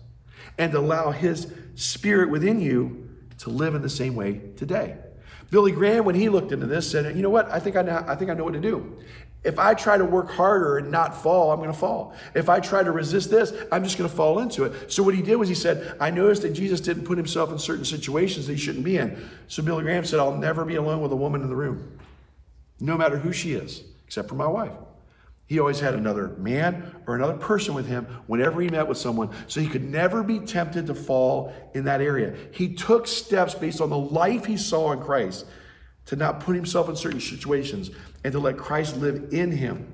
and 0.58 0.74
allow 0.74 1.12
His 1.12 1.48
Spirit 1.76 2.30
within 2.30 2.60
you 2.60 3.10
to 3.40 3.50
live 3.50 3.74
in 3.74 3.82
the 3.82 3.90
same 3.90 4.16
way 4.16 4.42
today. 4.58 4.98
Billy 5.50 5.72
Graham, 5.72 6.04
when 6.04 6.16
he 6.16 6.30
looked 6.30 6.52
into 6.52 6.66
this, 6.66 6.90
said, 6.90 7.16
"You 7.16 7.22
know 7.22 7.30
what? 7.30 7.50
I 7.52 7.60
think 7.60 7.76
I 7.76 7.84
know. 7.84 8.04
I 8.08 8.16
think 8.16 8.32
I 8.32 8.34
know 8.34 8.44
what 8.44 8.54
to 8.54 8.60
do. 8.60 8.98
If 9.44 9.60
I 9.60 9.74
try 9.74 9.98
to 9.98 10.06
work 10.06 10.32
harder 10.32 10.78
and 10.78 10.90
not 10.90 11.22
fall, 11.22 11.52
I'm 11.52 11.60
going 11.60 11.72
to 11.72 11.78
fall. 11.78 12.16
If 12.34 12.48
I 12.48 12.62
try 12.62 12.82
to 12.82 12.92
resist 12.92 13.30
this, 13.30 13.52
I'm 13.72 13.84
just 13.84 13.98
going 13.98 14.10
to 14.10 14.16
fall 14.16 14.40
into 14.40 14.64
it. 14.64 14.92
So 14.92 15.04
what 15.04 15.16
he 15.16 15.22
did 15.22 15.36
was 15.36 15.50
he 15.50 15.56
said, 15.56 15.98
I 16.00 16.12
noticed 16.12 16.44
that 16.44 16.54
Jesus 16.54 16.80
didn't 16.80 17.04
put 17.04 17.18
himself 17.18 17.52
in 17.52 17.60
certain 17.60 17.84
situations 17.84 18.48
that 18.48 18.54
he 18.54 18.60
shouldn't 18.60 18.86
be 18.86 18.98
in. 18.98 19.30
So 19.48 19.62
Billy 19.62 19.84
Graham 19.84 20.06
said, 20.06 20.20
I'll 20.20 20.38
never 20.38 20.64
be 20.64 20.76
alone 20.76 21.02
with 21.02 21.12
a 21.12 21.16
woman 21.18 21.42
in 21.42 21.50
the 21.50 21.56
room, 21.56 22.00
no 22.80 22.98
matter 22.98 23.18
who 23.18 23.34
she 23.34 23.54
is, 23.54 23.84
except 24.06 24.30
for 24.30 24.36
my 24.36 24.48
wife. 24.48 24.72
He 25.46 25.60
always 25.60 25.82
had 25.82 25.94
another 25.94 26.30
man 26.38 26.96
or 27.06 27.16
another 27.16 27.38
person 27.38 27.74
with 27.74 27.86
him 27.86 28.06
whenever 28.28 28.62
he 28.62 28.70
met 28.70 28.88
with 28.88 28.98
someone, 28.98 29.30
so 29.48 29.60
he 29.60 29.68
could 29.68 29.84
never 29.84 30.24
be 30.24 30.40
tempted 30.40 30.88
to 30.88 30.96
fall 30.96 31.54
in 31.74 31.84
that 31.84 32.00
area. 32.00 32.34
He 32.52 32.74
took 32.74 33.08
steps 33.08 33.54
based 33.54 33.82
on 33.82 33.90
the 33.90 33.98
life 33.98 34.46
he 34.46 34.56
saw 34.56 34.94
in 34.94 35.02
Christ 35.02 35.46
to 36.06 36.16
not 36.16 36.40
put 36.40 36.56
himself 36.56 36.88
in 36.88 36.96
certain 36.96 37.20
situations 37.20 37.92
and 38.24 38.32
to 38.32 38.40
let 38.40 38.58
Christ 38.58 38.98
live 38.98 39.34
in 39.34 39.52
him. 39.52 39.94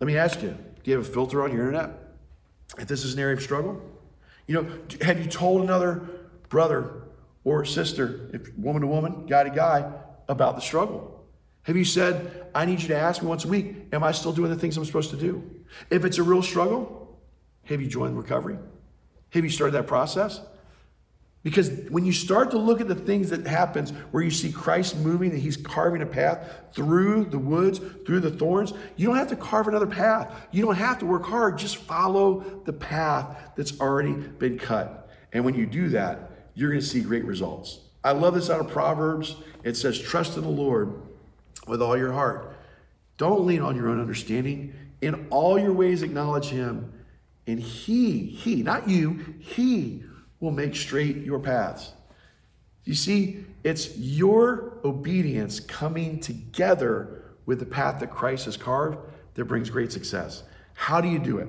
Let 0.00 0.06
me 0.06 0.16
ask 0.16 0.42
you 0.42 0.50
do 0.50 0.90
you 0.90 0.96
have 0.96 1.06
a 1.06 1.10
filter 1.10 1.42
on 1.42 1.52
your 1.52 1.60
internet? 1.60 1.90
If 2.78 2.88
this 2.88 3.04
is 3.04 3.14
an 3.14 3.20
area 3.20 3.36
of 3.36 3.42
struggle? 3.42 3.80
You 4.46 4.54
know, 4.54 4.78
have 5.00 5.20
you 5.20 5.30
told 5.30 5.62
another 5.62 6.02
brother 6.48 7.04
or 7.44 7.64
sister, 7.64 8.28
if 8.32 8.56
woman 8.56 8.82
to 8.82 8.88
woman, 8.88 9.26
guy 9.26 9.44
to 9.44 9.50
guy, 9.50 9.92
about 10.28 10.56
the 10.56 10.60
struggle? 10.60 11.24
Have 11.64 11.76
you 11.76 11.84
said, 11.84 12.46
I 12.54 12.64
need 12.64 12.82
you 12.82 12.88
to 12.88 12.96
ask 12.96 13.22
me 13.22 13.28
once 13.28 13.44
a 13.44 13.48
week, 13.48 13.76
am 13.92 14.02
I 14.02 14.12
still 14.12 14.32
doing 14.32 14.50
the 14.50 14.56
things 14.56 14.76
I'm 14.76 14.84
supposed 14.84 15.10
to 15.10 15.16
do? 15.16 15.48
If 15.90 16.04
it's 16.04 16.18
a 16.18 16.22
real 16.22 16.42
struggle, 16.42 17.20
have 17.64 17.80
you 17.80 17.86
joined 17.86 18.16
recovery? 18.16 18.58
Have 19.30 19.44
you 19.44 19.50
started 19.50 19.72
that 19.72 19.86
process? 19.86 20.40
Because 21.42 21.70
when 21.88 22.04
you 22.04 22.12
start 22.12 22.52
to 22.52 22.58
look 22.58 22.80
at 22.80 22.86
the 22.86 22.94
things 22.94 23.30
that 23.30 23.46
happens 23.46 23.90
where 24.12 24.22
you 24.22 24.30
see 24.30 24.52
Christ 24.52 24.96
moving 24.96 25.32
and 25.32 25.40
he's 25.40 25.56
carving 25.56 26.00
a 26.00 26.06
path 26.06 26.48
through 26.72 27.24
the 27.24 27.38
woods, 27.38 27.80
through 28.06 28.20
the 28.20 28.30
thorns, 28.30 28.72
you 28.96 29.08
don't 29.08 29.16
have 29.16 29.28
to 29.28 29.36
carve 29.36 29.66
another 29.66 29.86
path. 29.86 30.32
You 30.52 30.64
don't 30.64 30.76
have 30.76 31.00
to 31.00 31.06
work 31.06 31.24
hard. 31.24 31.58
Just 31.58 31.76
follow 31.78 32.62
the 32.64 32.72
path 32.72 33.36
that's 33.56 33.80
already 33.80 34.12
been 34.12 34.56
cut. 34.56 35.10
And 35.32 35.44
when 35.44 35.54
you 35.54 35.66
do 35.66 35.88
that, 35.90 36.30
you're 36.54 36.70
going 36.70 36.80
to 36.80 36.86
see 36.86 37.00
great 37.00 37.24
results. 37.24 37.80
I 38.04 38.12
love 38.12 38.34
this 38.34 38.48
out 38.48 38.60
of 38.60 38.68
Proverbs. 38.68 39.36
It 39.64 39.76
says, 39.76 39.98
Trust 39.98 40.36
in 40.36 40.44
the 40.44 40.48
Lord 40.48 40.94
with 41.66 41.82
all 41.82 41.96
your 41.96 42.12
heart. 42.12 42.56
Don't 43.16 43.46
lean 43.46 43.62
on 43.62 43.74
your 43.74 43.88
own 43.88 44.00
understanding. 44.00 44.74
In 45.00 45.26
all 45.30 45.58
your 45.58 45.72
ways, 45.72 46.02
acknowledge 46.02 46.46
him. 46.46 46.92
And 47.48 47.58
he, 47.58 48.20
he, 48.20 48.62
not 48.62 48.88
you, 48.88 49.34
he 49.40 50.04
will 50.42 50.50
make 50.50 50.74
straight 50.74 51.18
your 51.18 51.38
paths. 51.38 51.92
You 52.84 52.94
see, 52.94 53.44
it's 53.62 53.96
your 53.96 54.78
obedience 54.84 55.60
coming 55.60 56.18
together 56.18 57.22
with 57.46 57.60
the 57.60 57.66
path 57.66 58.00
that 58.00 58.10
Christ 58.10 58.46
has 58.46 58.56
carved 58.56 58.98
that 59.34 59.44
brings 59.44 59.70
great 59.70 59.92
success. 59.92 60.42
How 60.74 61.00
do 61.00 61.08
you 61.08 61.20
do 61.20 61.38
it? 61.38 61.48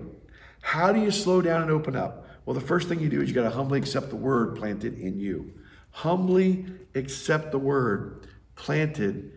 How 0.62 0.94
do 0.94 1.02
you 1.02 1.10
slow 1.10 1.42
down 1.42 1.64
and 1.64 1.72
open 1.72 1.96
up? 1.96 2.28
Well, 2.46 2.54
the 2.54 2.62
first 2.62 2.88
thing 2.88 3.00
you 3.00 3.10
do 3.10 3.20
is 3.22 3.30
you 3.30 3.36
got 3.36 3.44
to 3.44 3.50
humbly 3.50 3.80
accept 3.80 4.10
the 4.10 4.16
word 4.16 4.56
planted 4.56 5.00
in 5.00 5.20
you. 5.20 5.52
Humbly 5.90 6.66
accept 6.94 7.52
the 7.52 7.58
word 7.58 8.28
planted 8.56 9.32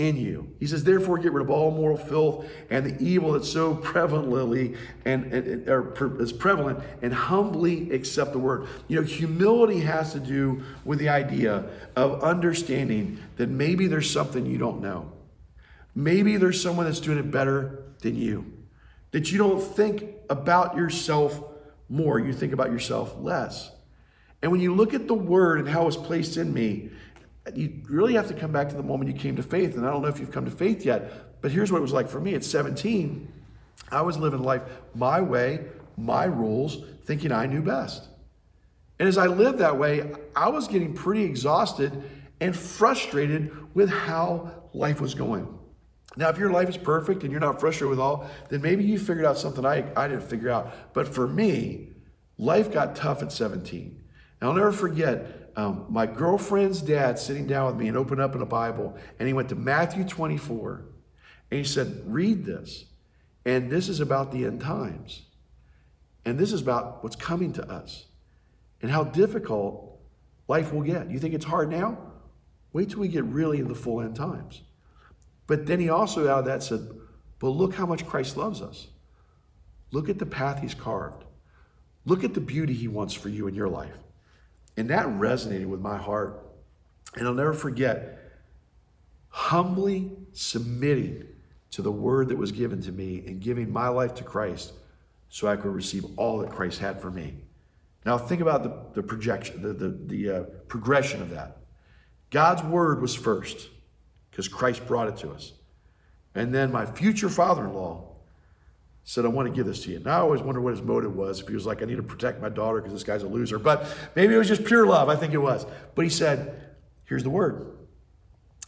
in 0.00 0.16
you. 0.16 0.50
He 0.58 0.66
says, 0.66 0.82
therefore, 0.82 1.18
get 1.18 1.32
rid 1.32 1.42
of 1.42 1.50
all 1.50 1.70
moral 1.70 1.98
filth 1.98 2.46
and 2.70 2.86
the 2.86 3.04
evil 3.04 3.32
that's 3.32 3.50
so 3.50 3.74
prevalently 3.74 4.76
and, 5.04 5.32
and, 5.32 5.68
or 5.68 6.20
is 6.20 6.32
prevalent, 6.32 6.80
and 7.02 7.12
humbly 7.12 7.92
accept 7.92 8.32
the 8.32 8.38
word. 8.38 8.66
You 8.88 9.00
know, 9.00 9.06
humility 9.06 9.80
has 9.80 10.12
to 10.12 10.20
do 10.20 10.62
with 10.84 10.98
the 10.98 11.10
idea 11.10 11.66
of 11.96 12.22
understanding 12.22 13.18
that 13.36 13.50
maybe 13.50 13.86
there's 13.86 14.10
something 14.10 14.46
you 14.46 14.56
don't 14.56 14.80
know. 14.80 15.12
Maybe 15.94 16.38
there's 16.38 16.60
someone 16.62 16.86
that's 16.86 17.00
doing 17.00 17.18
it 17.18 17.30
better 17.30 17.84
than 18.00 18.16
you. 18.16 18.50
That 19.10 19.30
you 19.30 19.38
don't 19.38 19.60
think 19.60 20.04
about 20.30 20.76
yourself 20.76 21.42
more, 21.88 22.18
you 22.18 22.32
think 22.32 22.52
about 22.52 22.70
yourself 22.70 23.14
less. 23.18 23.70
And 24.40 24.50
when 24.50 24.60
you 24.62 24.74
look 24.74 24.94
at 24.94 25.06
the 25.06 25.14
word 25.14 25.58
and 25.58 25.68
how 25.68 25.86
it's 25.86 25.96
placed 25.96 26.38
in 26.38 26.54
me, 26.54 26.90
you 27.54 27.82
really 27.88 28.14
have 28.14 28.28
to 28.28 28.34
come 28.34 28.52
back 28.52 28.68
to 28.68 28.76
the 28.76 28.82
moment 28.82 29.10
you 29.10 29.18
came 29.18 29.36
to 29.36 29.42
faith. 29.42 29.76
And 29.76 29.86
I 29.86 29.90
don't 29.90 30.02
know 30.02 30.08
if 30.08 30.20
you've 30.20 30.32
come 30.32 30.44
to 30.44 30.50
faith 30.50 30.84
yet, 30.84 31.40
but 31.40 31.50
here's 31.50 31.72
what 31.72 31.78
it 31.78 31.82
was 31.82 31.92
like 31.92 32.08
for 32.08 32.20
me. 32.20 32.34
At 32.34 32.44
17, 32.44 33.32
I 33.90 34.02
was 34.02 34.16
living 34.16 34.42
life 34.42 34.62
my 34.94 35.20
way, 35.20 35.66
my 35.96 36.24
rules, 36.24 36.84
thinking 37.04 37.32
I 37.32 37.46
knew 37.46 37.62
best. 37.62 38.08
And 38.98 39.08
as 39.08 39.16
I 39.16 39.26
lived 39.26 39.58
that 39.58 39.78
way, 39.78 40.12
I 40.36 40.48
was 40.48 40.68
getting 40.68 40.92
pretty 40.92 41.24
exhausted 41.24 42.02
and 42.40 42.54
frustrated 42.54 43.74
with 43.74 43.88
how 43.88 44.50
life 44.74 45.00
was 45.00 45.14
going. 45.14 45.58
Now, 46.16 46.28
if 46.28 46.38
your 46.38 46.50
life 46.50 46.68
is 46.68 46.76
perfect 46.76 47.22
and 47.22 47.30
you're 47.30 47.40
not 47.40 47.60
frustrated 47.60 47.90
with 47.90 48.00
all, 48.00 48.28
then 48.48 48.60
maybe 48.60 48.84
you 48.84 48.98
figured 48.98 49.24
out 49.24 49.38
something 49.38 49.64
I, 49.64 49.84
I 49.96 50.08
didn't 50.08 50.24
figure 50.24 50.50
out. 50.50 50.92
But 50.92 51.08
for 51.08 51.26
me, 51.26 51.90
life 52.36 52.72
got 52.72 52.96
tough 52.96 53.22
at 53.22 53.32
17. 53.32 54.02
And 54.40 54.48
I'll 54.48 54.54
never 54.54 54.72
forget 54.72 55.39
um, 55.56 55.86
my 55.88 56.06
girlfriend's 56.06 56.80
dad 56.80 57.18
sitting 57.18 57.46
down 57.46 57.66
with 57.66 57.76
me 57.76 57.88
and 57.88 57.96
opened 57.96 58.20
up 58.20 58.34
in 58.34 58.42
a 58.42 58.46
Bible, 58.46 58.96
and 59.18 59.26
he 59.26 59.32
went 59.32 59.48
to 59.50 59.54
Matthew 59.54 60.04
24, 60.04 60.84
and 61.50 61.58
he 61.58 61.64
said, 61.64 62.02
Read 62.06 62.44
this. 62.44 62.84
And 63.44 63.70
this 63.70 63.88
is 63.88 64.00
about 64.00 64.32
the 64.32 64.44
end 64.44 64.60
times. 64.60 65.22
And 66.24 66.38
this 66.38 66.52
is 66.52 66.60
about 66.60 67.02
what's 67.02 67.16
coming 67.16 67.52
to 67.54 67.68
us 67.70 68.04
and 68.82 68.90
how 68.90 69.04
difficult 69.04 69.98
life 70.48 70.72
will 70.72 70.82
get. 70.82 71.10
You 71.10 71.18
think 71.18 71.34
it's 71.34 71.44
hard 71.44 71.70
now? 71.70 71.98
Wait 72.72 72.90
till 72.90 73.00
we 73.00 73.08
get 73.08 73.24
really 73.24 73.58
in 73.58 73.68
the 73.68 73.74
full 73.74 74.00
end 74.00 74.16
times. 74.16 74.62
But 75.46 75.66
then 75.66 75.80
he 75.80 75.88
also 75.88 76.28
out 76.28 76.40
of 76.40 76.44
that 76.44 76.62
said, 76.62 76.88
But 77.38 77.48
look 77.48 77.74
how 77.74 77.86
much 77.86 78.06
Christ 78.06 78.36
loves 78.36 78.60
us. 78.60 78.88
Look 79.90 80.08
at 80.08 80.18
the 80.18 80.26
path 80.26 80.60
he's 80.60 80.74
carved. 80.74 81.24
Look 82.04 82.22
at 82.22 82.34
the 82.34 82.40
beauty 82.40 82.74
he 82.74 82.88
wants 82.88 83.14
for 83.14 83.28
you 83.28 83.48
in 83.48 83.54
your 83.54 83.68
life. 83.68 83.96
And 84.80 84.88
that 84.88 85.04
resonated 85.06 85.66
with 85.66 85.82
my 85.82 85.98
heart. 85.98 86.42
And 87.14 87.26
I'll 87.28 87.34
never 87.34 87.52
forget 87.52 88.18
humbly 89.28 90.10
submitting 90.32 91.26
to 91.72 91.82
the 91.82 91.92
word 91.92 92.30
that 92.30 92.38
was 92.38 92.50
given 92.50 92.80
to 92.84 92.90
me 92.90 93.22
and 93.26 93.42
giving 93.42 93.70
my 93.70 93.88
life 93.88 94.14
to 94.14 94.24
Christ 94.24 94.72
so 95.28 95.48
I 95.48 95.56
could 95.56 95.70
receive 95.70 96.06
all 96.16 96.38
that 96.38 96.50
Christ 96.50 96.78
had 96.78 96.98
for 96.98 97.10
me. 97.10 97.34
Now 98.06 98.16
think 98.16 98.40
about 98.40 98.62
the, 98.62 98.74
the 98.94 99.06
projection, 99.06 99.60
the, 99.60 99.74
the, 99.74 99.88
the 100.06 100.30
uh, 100.30 100.42
progression 100.66 101.20
of 101.20 101.28
that. 101.28 101.58
God's 102.30 102.62
word 102.62 103.02
was 103.02 103.14
first 103.14 103.68
because 104.30 104.48
Christ 104.48 104.86
brought 104.86 105.08
it 105.08 105.18
to 105.18 105.30
us. 105.30 105.52
And 106.34 106.54
then 106.54 106.72
my 106.72 106.86
future 106.86 107.28
father-in-law 107.28 108.09
said, 109.04 109.24
I 109.24 109.28
want 109.28 109.48
to 109.48 109.54
give 109.54 109.66
this 109.66 109.82
to 109.84 109.90
you. 109.90 109.98
Now 110.00 110.18
I 110.18 110.20
always 110.20 110.40
wonder 110.40 110.60
what 110.60 110.70
his 110.70 110.82
motive 110.82 111.16
was. 111.16 111.40
If 111.40 111.48
he 111.48 111.54
was 111.54 111.66
like, 111.66 111.82
I 111.82 111.86
need 111.86 111.96
to 111.96 112.02
protect 112.02 112.40
my 112.40 112.48
daughter 112.48 112.78
because 112.78 112.92
this 112.92 113.02
guy's 113.02 113.22
a 113.22 113.28
loser. 113.28 113.58
But 113.58 113.86
maybe 114.14 114.34
it 114.34 114.38
was 114.38 114.48
just 114.48 114.64
pure 114.64 114.86
love. 114.86 115.08
I 115.08 115.16
think 115.16 115.32
it 115.32 115.38
was. 115.38 115.66
But 115.94 116.02
he 116.02 116.10
said, 116.10 116.60
Here's 117.04 117.24
the 117.24 117.30
word. 117.30 117.66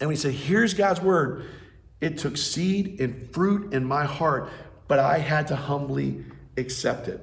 And 0.01 0.09
we 0.09 0.17
said, 0.17 0.35
Here's 0.35 0.75
God's 0.75 1.01
word. 1.01 1.47
It 2.01 2.19
took 2.19 2.37
seed 2.37 3.01
and 3.01 3.33
fruit 3.33 3.73
in 3.73 3.85
my 3.85 4.05
heart, 4.05 4.51
but 4.89 4.99
I 4.99 5.19
had 5.19 5.47
to 5.49 5.57
humbly 5.57 6.25
accept 6.57 7.07
it. 7.07 7.21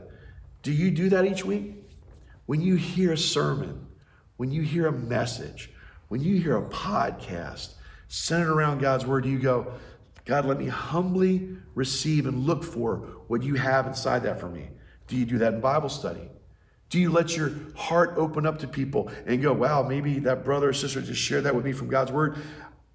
Do 0.61 0.71
you 0.71 0.89
do 0.91 1.09
that 1.09 1.25
each 1.25 1.43
week? 1.43 1.75
When 2.45 2.61
you 2.61 2.75
hear 2.75 3.11
a 3.11 3.17
sermon, 3.17 3.87
when 4.37 4.51
you 4.51 4.61
hear 4.61 4.87
a 4.87 4.91
message, 4.91 5.69
when 6.07 6.21
you 6.21 6.39
hear 6.39 6.57
a 6.57 6.69
podcast 6.69 7.73
centered 8.07 8.51
around 8.51 8.79
God's 8.79 9.05
word, 9.05 9.25
do 9.25 9.29
you 9.29 9.39
go, 9.39 9.73
God, 10.29 10.45
let 10.45 10.59
me 10.59 10.67
humbly 10.67 11.57
receive 11.73 12.27
and 12.27 12.45
look 12.45 12.63
for 12.63 12.97
what 13.29 13.41
you 13.41 13.55
have 13.55 13.87
inside 13.87 14.21
that 14.23 14.39
for 14.39 14.47
me. 14.47 14.69
Do 15.07 15.15
you 15.15 15.25
do 15.25 15.39
that 15.39 15.55
in 15.55 15.59
Bible 15.59 15.89
study? 15.89 16.29
Do 16.89 16.99
you 16.99 17.09
let 17.09 17.35
your 17.35 17.51
heart 17.75 18.13
open 18.15 18.45
up 18.45 18.59
to 18.59 18.67
people 18.67 19.11
and 19.25 19.41
go, 19.41 19.53
wow, 19.53 19.81
maybe 19.81 20.19
that 20.19 20.45
brother 20.45 20.69
or 20.69 20.73
sister 20.73 21.01
just 21.01 21.19
shared 21.19 21.45
that 21.45 21.55
with 21.55 21.65
me 21.65 21.71
from 21.71 21.87
God's 21.87 22.11
word? 22.11 22.37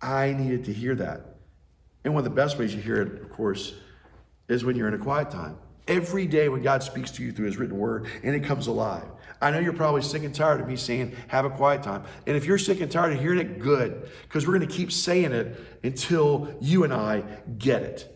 I 0.01 0.33
needed 0.33 0.65
to 0.67 0.73
hear 0.73 0.95
that. 0.95 1.39
And 2.05 2.15
one 2.15 2.25
of 2.25 2.25
the 2.25 2.37
best 2.37 2.57
ways 2.57 2.73
you 2.73 2.81
hear 2.81 3.03
it, 3.03 3.21
of 3.21 3.31
course, 3.31 3.75
is 4.49 4.65
when 4.65 4.77
you're 4.77 4.87
in 4.87 4.95
a 4.95 4.99
quiet 4.99 5.33
time. 5.33 5.59
Every 5.87 6.27
day 6.27 6.49
when 6.49 6.63
God 6.63 6.83
speaks 6.83 7.11
to 7.13 7.23
you 7.23 7.31
through 7.31 7.47
his 7.47 7.57
written 7.59 7.77
word 7.77 8.07
and 8.23 8.35
it 8.35 8.45
comes 8.45 8.67
alive. 8.69 9.05
I 9.41 9.51
know 9.51 9.59
you're 9.59 9.75
probably 9.75 10.01
sick 10.01 10.25
and 10.25 10.35
tired 10.35 10.63
of 10.63 10.67
me 10.67 10.77
saying, 10.77 11.15
have 11.29 11.45
a 11.45 11.51
quiet 11.51 11.83
time. 11.83 12.05
And 12.27 12.37
if 12.37 12.47
you're 12.47 12.57
sick 12.57 12.81
and 12.81 12.91
tired 12.91 13.13
of 13.13 13.21
hearing 13.21 13.41
it, 13.41 13.59
good. 13.59 14.09
Because 14.23 14.47
we're 14.47 14.57
going 14.57 14.67
to 14.67 14.75
keep 14.75 14.91
saying 14.91 15.33
it 15.33 15.61
until 15.83 16.57
you 16.61 16.85
and 16.85 16.95
I 16.95 17.23
get 17.59 17.83
it. 17.83 18.11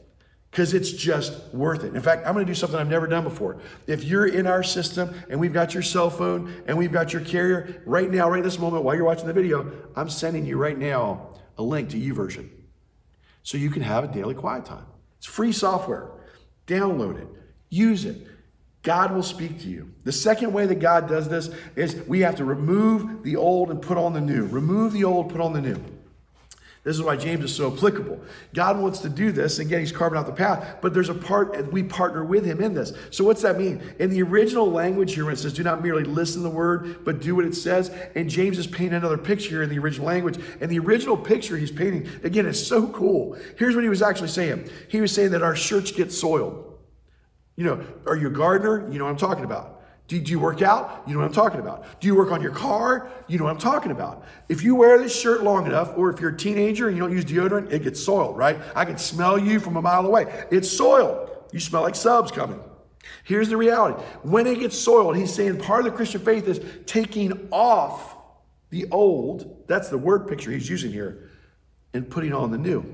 Because 0.50 0.72
it's 0.72 0.90
just 0.90 1.52
worth 1.52 1.84
it. 1.84 1.94
In 1.94 2.00
fact, 2.00 2.26
I'm 2.26 2.32
going 2.32 2.46
to 2.46 2.50
do 2.50 2.54
something 2.54 2.78
I've 2.78 2.88
never 2.88 3.06
done 3.06 3.24
before. 3.24 3.60
If 3.86 4.04
you're 4.04 4.26
in 4.26 4.46
our 4.46 4.62
system 4.62 5.14
and 5.28 5.38
we've 5.38 5.52
got 5.52 5.74
your 5.74 5.82
cell 5.82 6.08
phone 6.08 6.62
and 6.66 6.78
we've 6.78 6.92
got 6.92 7.12
your 7.12 7.20
carrier, 7.20 7.82
right 7.84 8.10
now, 8.10 8.30
right 8.30 8.42
this 8.42 8.58
moment, 8.58 8.84
while 8.84 8.94
you're 8.94 9.04
watching 9.04 9.26
the 9.26 9.34
video, 9.34 9.70
I'm 9.94 10.08
sending 10.08 10.46
you 10.46 10.56
right 10.56 10.78
now 10.78 11.34
a 11.58 11.62
link 11.62 11.90
to 11.90 11.98
YouVersion. 11.98 12.48
So 13.42 13.58
you 13.58 13.68
can 13.68 13.82
have 13.82 14.04
a 14.04 14.08
daily 14.08 14.34
quiet 14.34 14.64
time. 14.64 14.86
It's 15.18 15.26
free 15.26 15.52
software. 15.52 16.10
Download 16.66 17.18
it. 17.18 17.28
Use 17.70 18.04
it. 18.04 18.26
God 18.82 19.12
will 19.12 19.22
speak 19.22 19.60
to 19.60 19.68
you. 19.68 19.92
The 20.04 20.12
second 20.12 20.52
way 20.52 20.66
that 20.66 20.76
God 20.76 21.08
does 21.08 21.28
this 21.28 21.50
is 21.76 21.96
we 22.06 22.20
have 22.20 22.36
to 22.36 22.44
remove 22.44 23.22
the 23.22 23.36
old 23.36 23.70
and 23.70 23.82
put 23.82 23.98
on 23.98 24.12
the 24.12 24.20
new. 24.20 24.46
Remove 24.46 24.92
the 24.92 25.04
old, 25.04 25.30
put 25.30 25.40
on 25.40 25.52
the 25.52 25.60
new. 25.60 25.82
This 26.84 26.96
is 26.96 27.02
why 27.02 27.16
James 27.16 27.44
is 27.44 27.54
so 27.54 27.70
applicable. 27.70 28.18
God 28.54 28.78
wants 28.78 29.00
to 29.00 29.10
do 29.10 29.30
this, 29.30 29.58
again, 29.58 29.80
he's 29.80 29.92
carving 29.92 30.18
out 30.18 30.24
the 30.24 30.32
path, 30.32 30.78
but 30.80 30.94
there's 30.94 31.10
a 31.10 31.14
part, 31.14 31.70
we 31.70 31.82
partner 31.82 32.24
with 32.24 32.46
him 32.46 32.62
in 32.62 32.72
this. 32.72 32.94
So, 33.10 33.24
what's 33.24 33.42
that 33.42 33.58
mean? 33.58 33.82
In 33.98 34.08
the 34.08 34.22
original 34.22 34.70
language 34.70 35.12
here, 35.12 35.26
when 35.26 35.34
it 35.34 35.38
says, 35.38 35.52
do 35.52 35.62
not 35.62 35.82
merely 35.82 36.04
listen 36.04 36.42
to 36.42 36.48
the 36.48 36.54
word, 36.54 37.04
but 37.04 37.20
do 37.20 37.36
what 37.36 37.44
it 37.44 37.54
says, 37.54 37.90
and 38.14 38.30
James 38.30 38.58
is 38.58 38.66
painting 38.66 38.94
another 38.94 39.18
picture 39.18 39.50
here 39.50 39.62
in 39.62 39.68
the 39.68 39.78
original 39.78 40.06
language. 40.06 40.38
And 40.62 40.70
the 40.70 40.78
original 40.78 41.16
picture 41.16 41.58
he's 41.58 41.70
painting, 41.70 42.08
again, 42.22 42.46
is 42.46 42.64
so 42.64 42.88
cool. 42.88 43.36
Here's 43.58 43.74
what 43.74 43.82
he 43.82 43.90
was 43.90 44.00
actually 44.00 44.28
saying 44.28 44.70
He 44.88 45.02
was 45.02 45.12
saying 45.12 45.32
that 45.32 45.42
our 45.42 45.56
shirts 45.56 45.90
get 45.90 46.10
soiled. 46.10 46.67
You 47.58 47.64
know, 47.64 47.84
are 48.06 48.16
you 48.16 48.28
a 48.28 48.30
gardener? 48.30 48.88
You 48.88 49.00
know 49.00 49.04
what 49.06 49.10
I'm 49.10 49.16
talking 49.16 49.42
about. 49.42 49.82
Do, 50.06 50.18
do, 50.20 50.30
you 50.30 50.38
work 50.38 50.62
out? 50.62 51.02
You 51.08 51.14
know 51.14 51.18
what 51.18 51.26
I'm 51.26 51.32
talking 51.32 51.58
about. 51.58 52.00
Do 52.00 52.06
you 52.06 52.14
work 52.14 52.30
on 52.30 52.40
your 52.40 52.52
car? 52.52 53.10
You 53.26 53.36
know 53.36 53.44
what 53.44 53.50
I'm 53.50 53.58
talking 53.58 53.90
about. 53.90 54.24
If 54.48 54.62
you 54.62 54.76
wear 54.76 54.96
this 54.96 55.20
shirt 55.20 55.42
long 55.42 55.66
enough, 55.66 55.92
or 55.96 56.08
if 56.08 56.20
you're 56.20 56.30
a 56.30 56.36
teenager 56.36 56.86
and 56.86 56.96
you 56.96 57.02
don't 57.02 57.10
use 57.10 57.24
deodorant, 57.24 57.72
it 57.72 57.82
gets 57.82 58.00
soiled, 58.00 58.36
right? 58.36 58.60
I 58.76 58.84
can 58.84 58.96
smell 58.96 59.40
you 59.40 59.58
from 59.58 59.76
a 59.76 59.82
mile 59.82 60.06
away. 60.06 60.46
It's 60.52 60.70
soiled. 60.70 61.30
You 61.50 61.58
smell 61.58 61.82
like 61.82 61.96
subs 61.96 62.30
coming. 62.30 62.60
Here's 63.24 63.48
the 63.48 63.56
reality. 63.56 64.00
When 64.22 64.46
it 64.46 64.60
gets 64.60 64.78
soiled, 64.78 65.16
he's 65.16 65.34
saying 65.34 65.58
part 65.58 65.84
of 65.84 65.90
the 65.90 65.96
Christian 65.96 66.20
faith 66.20 66.46
is 66.46 66.60
taking 66.86 67.48
off 67.50 68.14
the 68.70 68.86
old, 68.92 69.64
that's 69.66 69.88
the 69.88 69.98
word 69.98 70.28
picture 70.28 70.52
he's 70.52 70.70
using 70.70 70.92
here, 70.92 71.28
and 71.92 72.08
putting 72.08 72.32
on 72.32 72.52
the 72.52 72.58
new. 72.58 72.84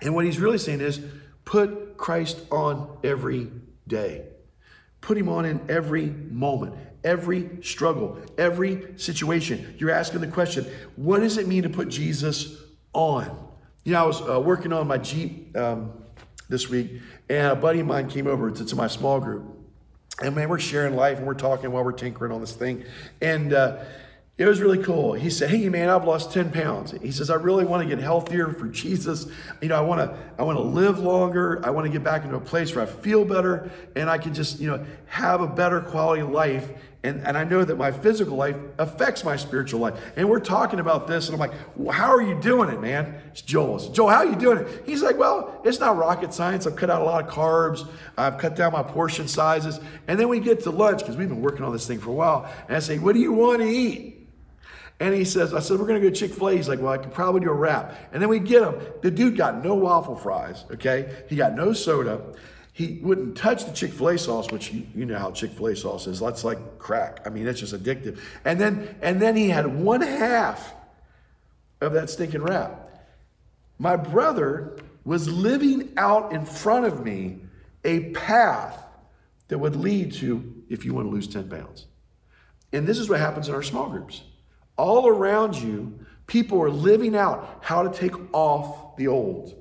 And 0.00 0.14
what 0.14 0.26
he's 0.26 0.38
really 0.38 0.58
saying 0.58 0.80
is 0.80 1.00
put 1.44 1.96
Christ 1.96 2.40
on 2.52 2.96
every 3.02 3.50
day. 3.90 4.24
Put 5.02 5.18
him 5.18 5.28
on 5.28 5.44
in 5.44 5.60
every 5.68 6.06
moment, 6.06 6.74
every 7.04 7.58
struggle, 7.62 8.18
every 8.38 8.98
situation. 8.98 9.74
You're 9.78 9.90
asking 9.90 10.20
the 10.20 10.28
question, 10.28 10.66
what 10.96 11.20
does 11.20 11.36
it 11.36 11.46
mean 11.46 11.64
to 11.64 11.68
put 11.68 11.88
Jesus 11.88 12.56
on? 12.94 13.48
You 13.84 13.92
know, 13.92 14.02
I 14.02 14.06
was 14.06 14.22
uh, 14.22 14.40
working 14.40 14.72
on 14.72 14.86
my 14.86 14.98
Jeep 14.98 15.56
um, 15.56 15.92
this 16.48 16.68
week, 16.68 17.00
and 17.28 17.46
a 17.48 17.56
buddy 17.56 17.80
of 17.80 17.86
mine 17.86 18.08
came 18.08 18.26
over 18.26 18.50
to, 18.50 18.64
to, 18.64 18.76
my 18.76 18.86
small 18.86 19.20
group. 19.20 19.44
And 20.22 20.34
man, 20.34 20.48
we're 20.48 20.58
sharing 20.58 20.96
life 20.96 21.18
and 21.18 21.26
we're 21.26 21.34
talking 21.34 21.72
while 21.72 21.84
we're 21.84 21.92
tinkering 21.92 22.32
on 22.32 22.40
this 22.40 22.52
thing. 22.52 22.84
And 23.22 23.54
uh, 23.54 23.84
it 24.40 24.48
was 24.48 24.62
really 24.62 24.82
cool. 24.82 25.12
He 25.12 25.28
said, 25.28 25.50
"Hey, 25.50 25.68
man, 25.68 25.90
I've 25.90 26.06
lost 26.06 26.32
ten 26.32 26.50
pounds." 26.50 26.94
He 27.02 27.10
says, 27.10 27.28
"I 27.28 27.34
really 27.34 27.66
want 27.66 27.86
to 27.86 27.94
get 27.94 28.02
healthier 28.02 28.48
for 28.54 28.68
Jesus. 28.68 29.26
You 29.60 29.68
know, 29.68 29.76
I 29.76 29.82
want 29.82 30.00
to, 30.00 30.16
I 30.38 30.44
want 30.44 30.56
to 30.56 30.62
live 30.62 30.98
longer. 30.98 31.60
I 31.62 31.68
want 31.68 31.84
to 31.84 31.92
get 31.92 32.02
back 32.02 32.24
into 32.24 32.36
a 32.36 32.40
place 32.40 32.74
where 32.74 32.82
I 32.82 32.86
feel 32.86 33.26
better 33.26 33.70
and 33.94 34.08
I 34.08 34.16
can 34.16 34.32
just, 34.32 34.58
you 34.58 34.70
know, 34.70 34.82
have 35.04 35.42
a 35.42 35.46
better 35.46 35.82
quality 35.82 36.22
life. 36.22 36.70
And 37.02 37.20
and 37.26 37.36
I 37.36 37.44
know 37.44 37.66
that 37.66 37.76
my 37.76 37.92
physical 37.92 38.34
life 38.38 38.56
affects 38.78 39.24
my 39.24 39.36
spiritual 39.36 39.80
life. 39.80 40.00
And 40.16 40.26
we're 40.26 40.40
talking 40.40 40.80
about 40.80 41.06
this, 41.06 41.28
and 41.28 41.34
I'm 41.34 41.40
like, 41.40 41.52
well, 41.76 41.92
"How 41.92 42.08
are 42.08 42.22
you 42.22 42.40
doing 42.40 42.70
it, 42.70 42.80
man?" 42.80 43.16
It's 43.32 43.42
Joel. 43.42 43.78
Said, 43.78 43.92
Joel, 43.92 44.08
how 44.08 44.20
are 44.20 44.26
you 44.26 44.36
doing 44.36 44.56
it? 44.56 44.84
He's 44.86 45.02
like, 45.02 45.18
"Well, 45.18 45.60
it's 45.66 45.80
not 45.80 45.98
rocket 45.98 46.32
science. 46.32 46.66
I've 46.66 46.76
cut 46.76 46.88
out 46.88 47.02
a 47.02 47.04
lot 47.04 47.22
of 47.22 47.30
carbs. 47.30 47.86
I've 48.16 48.38
cut 48.38 48.56
down 48.56 48.72
my 48.72 48.84
portion 48.84 49.28
sizes." 49.28 49.80
And 50.08 50.18
then 50.18 50.30
we 50.30 50.40
get 50.40 50.62
to 50.62 50.70
lunch 50.70 51.00
because 51.00 51.18
we've 51.18 51.28
been 51.28 51.42
working 51.42 51.62
on 51.62 51.72
this 51.72 51.86
thing 51.86 51.98
for 51.98 52.08
a 52.08 52.14
while, 52.14 52.50
and 52.68 52.74
I 52.74 52.80
say, 52.80 52.98
"What 52.98 53.12
do 53.12 53.20
you 53.20 53.34
want 53.34 53.60
to 53.60 53.68
eat?" 53.68 54.16
And 55.00 55.14
he 55.14 55.24
says, 55.24 55.54
I 55.54 55.60
said, 55.60 55.80
we're 55.80 55.86
going 55.86 56.00
to 56.00 56.06
go 56.06 56.14
Chick 56.14 56.32
fil 56.32 56.50
A. 56.50 56.56
He's 56.56 56.68
like, 56.68 56.78
well, 56.78 56.92
I 56.92 56.98
could 56.98 57.12
probably 57.12 57.40
do 57.40 57.48
a 57.48 57.54
wrap. 57.54 57.96
And 58.12 58.20
then 58.20 58.28
we 58.28 58.38
get 58.38 58.62
him. 58.62 58.74
The 59.00 59.10
dude 59.10 59.36
got 59.36 59.64
no 59.64 59.74
waffle 59.74 60.14
fries, 60.14 60.64
okay? 60.70 61.24
He 61.28 61.36
got 61.36 61.54
no 61.54 61.72
soda. 61.72 62.20
He 62.74 63.00
wouldn't 63.02 63.34
touch 63.34 63.64
the 63.64 63.72
Chick 63.72 63.92
fil 63.92 64.08
A 64.08 64.18
sauce, 64.18 64.50
which 64.50 64.72
you, 64.72 64.86
you 64.94 65.06
know 65.06 65.18
how 65.18 65.30
Chick 65.32 65.52
fil 65.52 65.68
A 65.68 65.76
sauce 65.76 66.06
is. 66.06 66.20
That's 66.20 66.44
like 66.44 66.78
crack. 66.78 67.20
I 67.24 67.30
mean, 67.30 67.48
it's 67.48 67.60
just 67.60 67.72
addictive. 67.72 68.20
And 68.44 68.60
then, 68.60 68.94
and 69.00 69.20
then 69.20 69.36
he 69.36 69.48
had 69.48 69.66
one 69.66 70.02
half 70.02 70.74
of 71.80 71.94
that 71.94 72.10
stinking 72.10 72.42
wrap. 72.42 72.90
My 73.78 73.96
brother 73.96 74.76
was 75.06 75.30
living 75.30 75.94
out 75.96 76.32
in 76.32 76.44
front 76.44 76.84
of 76.84 77.02
me 77.02 77.40
a 77.84 78.10
path 78.10 78.84
that 79.48 79.58
would 79.58 79.76
lead 79.76 80.12
to 80.12 80.62
if 80.68 80.84
you 80.84 80.92
want 80.92 81.06
to 81.06 81.10
lose 81.10 81.26
10 81.26 81.48
pounds. 81.48 81.86
And 82.74 82.86
this 82.86 82.98
is 82.98 83.08
what 83.08 83.18
happens 83.18 83.48
in 83.48 83.54
our 83.54 83.62
small 83.62 83.88
groups. 83.88 84.22
All 84.80 85.08
around 85.08 85.56
you, 85.56 85.92
people 86.26 86.62
are 86.62 86.70
living 86.70 87.14
out 87.14 87.58
how 87.60 87.82
to 87.82 87.90
take 87.90 88.14
off 88.32 88.96
the 88.96 89.08
old 89.08 89.54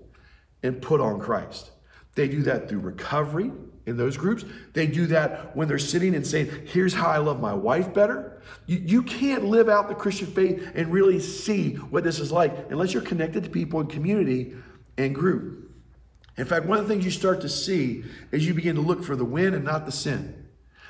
and 0.63 0.82
put 0.82 1.01
on 1.01 1.19
Christ. 1.19 1.71
They 2.15 2.29
do 2.29 2.41
that 2.43 2.69
through 2.69 2.79
recovery 2.79 3.51
in 3.86 3.97
those 3.97 4.15
groups. 4.15 4.45
They 4.71 4.88
do 4.88 5.08
that 5.08 5.58
when 5.58 5.67
they're 5.67 5.77
sitting 5.77 6.15
and 6.15 6.25
saying, 6.25 6.67
Here's 6.67 6.93
how 6.93 7.10
I 7.10 7.17
love 7.17 7.41
my 7.41 7.53
wife 7.53 7.93
better. 7.93 8.41
You, 8.65 8.77
you 8.77 9.03
can't 9.03 9.43
live 9.43 9.67
out 9.67 9.89
the 9.89 9.95
Christian 9.95 10.27
faith 10.27 10.71
and 10.73 10.89
really 10.89 11.19
see 11.19 11.73
what 11.73 12.05
this 12.05 12.19
is 12.19 12.32
like 12.32 12.71
unless 12.71 12.93
you're 12.93 13.03
connected 13.03 13.43
to 13.43 13.49
people 13.49 13.82
in 13.82 13.88
community 13.88 14.53
and 14.97 15.13
group. 15.13 15.69
In 16.38 16.45
fact, 16.45 16.65
one 16.65 16.77
of 16.77 16.88
the 16.88 16.93
things 16.93 17.03
you 17.03 17.12
start 17.12 17.41
to 17.41 17.49
see 17.49 18.05
is 18.32 18.47
you 18.47 18.53
begin 18.53 18.75
to 18.75 18.82
look 18.82 19.03
for 19.03 19.17
the 19.17 19.25
win 19.25 19.53
and 19.53 19.65
not 19.65 19.86
the 19.86 19.91
sin. 19.91 20.48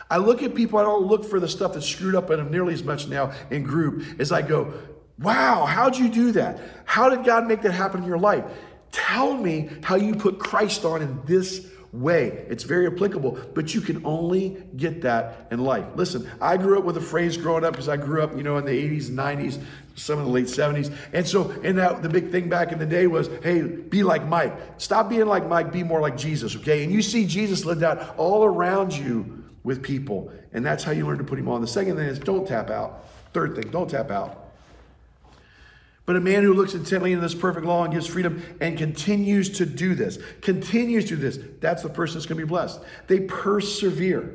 I 0.10 0.18
look 0.18 0.42
at 0.42 0.56
people, 0.56 0.80
I 0.80 0.84
don't 0.84 1.06
look 1.06 1.24
for 1.24 1.40
the 1.40 1.48
stuff 1.48 1.74
that's 1.74 1.86
screwed 1.86 2.16
up 2.16 2.32
in 2.32 2.38
them 2.38 2.52
nearly 2.52 2.74
as 2.74 2.84
much 2.84 3.08
now 3.08 3.32
in 3.52 3.64
group 3.64 4.04
as 4.20 4.32
I 4.32 4.42
go, 4.42 4.74
wow, 5.20 5.66
how'd 5.66 5.98
you 5.98 6.10
do 6.10 6.32
that? 6.32 6.60
How 6.86 7.10
did 7.10 7.24
God 7.24 7.48
make 7.48 7.62
that 7.62 7.74
happen 7.74 8.02
in 8.02 8.08
your 8.08 8.18
life? 8.18 8.44
Tell 8.92 9.36
me 9.36 9.70
how 9.84 9.96
you 9.96 10.16
put 10.16 10.40
Christ 10.40 10.84
on 10.84 11.02
in 11.02 11.22
this 11.26 11.68
way. 11.92 12.46
It's 12.50 12.64
very 12.64 12.88
applicable, 12.88 13.40
but 13.54 13.74
you 13.74 13.82
can 13.82 14.04
only 14.06 14.58
get 14.76 15.02
that 15.04 15.48
in 15.52 15.60
life. 15.60 15.86
Listen, 15.96 16.30
I 16.42 16.58
grew 16.58 16.78
up 16.80 16.86
with 16.86 16.98
a 16.98 17.02
phrase 17.02 17.38
growing 17.38 17.64
up 17.64 17.74
because 17.74 17.90
I 17.90 17.98
grew 17.98 18.24
up, 18.24 18.36
you 18.36 18.44
know, 18.44 18.58
in 18.58 18.66
the 18.66 18.72
80s 18.72 19.10
and 19.10 19.18
90s, 19.18 19.62
some 19.96 20.20
of 20.20 20.26
the 20.26 20.32
late 20.32 20.46
70s. 20.46 20.96
And 21.14 21.28
so, 21.28 21.52
and 21.64 21.78
that 21.78 22.02
the 22.02 22.10
big 22.10 22.32
thing 22.32 22.50
back 22.50 22.72
in 22.72 22.80
the 22.80 22.86
day 22.86 23.08
was, 23.08 23.28
hey, 23.44 23.62
be 23.62 24.04
like 24.04 24.26
Mike. 24.26 24.56
Stop 24.78 25.10
being 25.10 25.28
like 25.28 25.48
Mike, 25.48 25.72
be 25.72 25.84
more 25.84 26.00
like 26.00 26.18
Jesus, 26.18 26.56
okay? 26.56 26.84
And 26.84 26.92
you 26.92 27.02
see 27.02 27.26
Jesus 27.26 27.66
lived 27.66 27.84
out 27.84 28.18
all 28.18 28.44
around 28.44 28.94
you 28.96 29.39
with 29.64 29.84
people. 29.84 30.32
And 30.54 30.66
that's 30.66 30.84
how 30.84 30.92
you 30.92 31.06
learn 31.06 31.18
to 31.18 31.24
put 31.24 31.40
him 31.40 31.50
on. 31.50 31.62
The 31.62 31.68
second 31.68 31.96
thing 31.96 32.08
is 32.08 32.20
don't 32.20 32.48
tap 32.48 32.70
out. 32.70 33.06
Third 33.34 33.56
thing, 33.56 33.70
don't 33.72 33.90
tap 33.90 34.12
out. 34.12 34.46
But 36.06 36.16
a 36.16 36.22
man 36.22 36.42
who 36.42 36.56
looks 36.56 36.74
intently 36.74 37.12
into 37.12 37.22
this 37.22 37.36
perfect 37.36 37.68
law 37.68 37.84
and 37.84 37.94
gives 37.94 38.08
freedom 38.08 38.42
and 38.60 38.76
continues 38.78 39.50
to 39.60 39.66
do 39.66 39.94
this, 39.94 40.18
continues 40.42 41.04
to 41.06 41.16
do 41.16 41.18
this, 41.18 41.40
that's 41.60 41.84
the 41.84 41.90
person 41.90 42.16
that's 42.16 42.26
going 42.26 42.40
to 42.40 42.46
be 42.46 42.50
blessed. 42.50 42.80
They 43.08 43.20
persevere. 43.20 44.34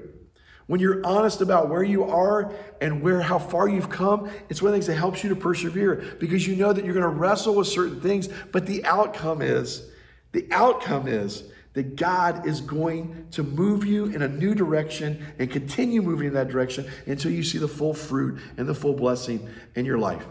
When 0.67 0.81
you're 0.81 1.05
honest 1.05 1.41
about 1.41 1.69
where 1.69 1.83
you 1.83 2.05
are 2.05 2.55
and 2.81 3.03
where 3.03 3.21
how 3.21 3.41
far 3.41 3.69
you've 3.69 3.91
come, 3.91 4.31
it's 4.49 4.63
one 4.63 4.69
of 4.69 4.73
the 4.73 4.77
things 4.77 4.87
that 4.87 4.95
helps 4.95 5.25
you 5.25 5.31
to 5.31 5.37
persevere 5.37 6.17
because 6.21 6.47
you 6.47 6.57
know 6.57 6.73
that 6.73 6.85
you're 6.85 6.95
going 6.95 7.03
to 7.03 7.09
wrestle 7.09 7.57
with 7.57 7.67
certain 7.67 8.01
things, 8.01 8.29
but 8.53 8.67
the 8.67 8.85
outcome 8.85 9.43
is 9.43 9.91
the 10.31 10.47
outcome 10.51 11.07
is 11.07 11.45
that 11.75 11.97
God 11.97 12.47
is 12.47 12.61
going 12.61 13.27
to 13.33 13.43
move 13.43 13.85
you 13.85 14.07
in 14.07 14.23
a 14.23 14.29
new 14.29 14.55
direction 14.55 15.25
and 15.39 15.51
continue 15.51 16.01
moving 16.01 16.29
in 16.29 16.35
that 16.35 16.49
direction 16.49 16.89
until 17.07 17.31
you 17.33 17.43
see 17.43 17.59
the 17.59 17.69
full 17.69 17.93
fruit 17.93 18.41
and 18.57 18.67
the 18.67 18.75
full 18.75 18.95
blessing 18.95 19.49
in 19.75 19.85
your 19.85 19.99
life. 19.99 20.25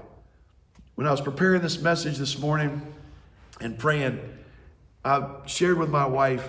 When 0.96 1.06
I 1.06 1.12
was 1.12 1.22
preparing 1.22 1.62
this 1.62 1.80
message 1.80 2.18
this 2.18 2.40
morning 2.40 2.82
and 3.60 3.78
praying, 3.78 4.20
I 5.04 5.28
shared 5.46 5.78
with 5.78 5.90
my 5.90 6.06
wife 6.06 6.48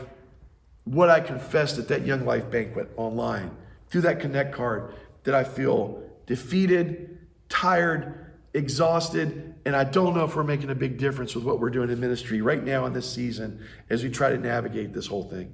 what 0.84 1.10
I 1.10 1.20
confessed 1.20 1.78
at 1.78 1.88
that 1.88 2.06
Young 2.06 2.24
Life 2.24 2.50
banquet 2.50 2.90
online 2.96 3.50
through 3.90 4.02
that 4.02 4.20
Connect 4.20 4.54
card 4.54 4.94
that 5.24 5.34
I 5.34 5.42
feel 5.42 6.02
defeated, 6.26 7.18
tired, 7.48 8.23
exhausted, 8.54 9.56
and 9.64 9.74
I 9.74 9.82
don't 9.84 10.14
know 10.14 10.24
if 10.24 10.36
we're 10.36 10.44
making 10.44 10.70
a 10.70 10.74
big 10.74 10.96
difference 10.96 11.34
with 11.34 11.44
what 11.44 11.60
we're 11.60 11.70
doing 11.70 11.90
in 11.90 12.00
ministry 12.00 12.40
right 12.40 12.62
now 12.62 12.86
in 12.86 12.92
this 12.92 13.12
season 13.12 13.60
as 13.90 14.04
we 14.04 14.10
try 14.10 14.30
to 14.30 14.38
navigate 14.38 14.94
this 14.94 15.08
whole 15.08 15.28
thing. 15.28 15.52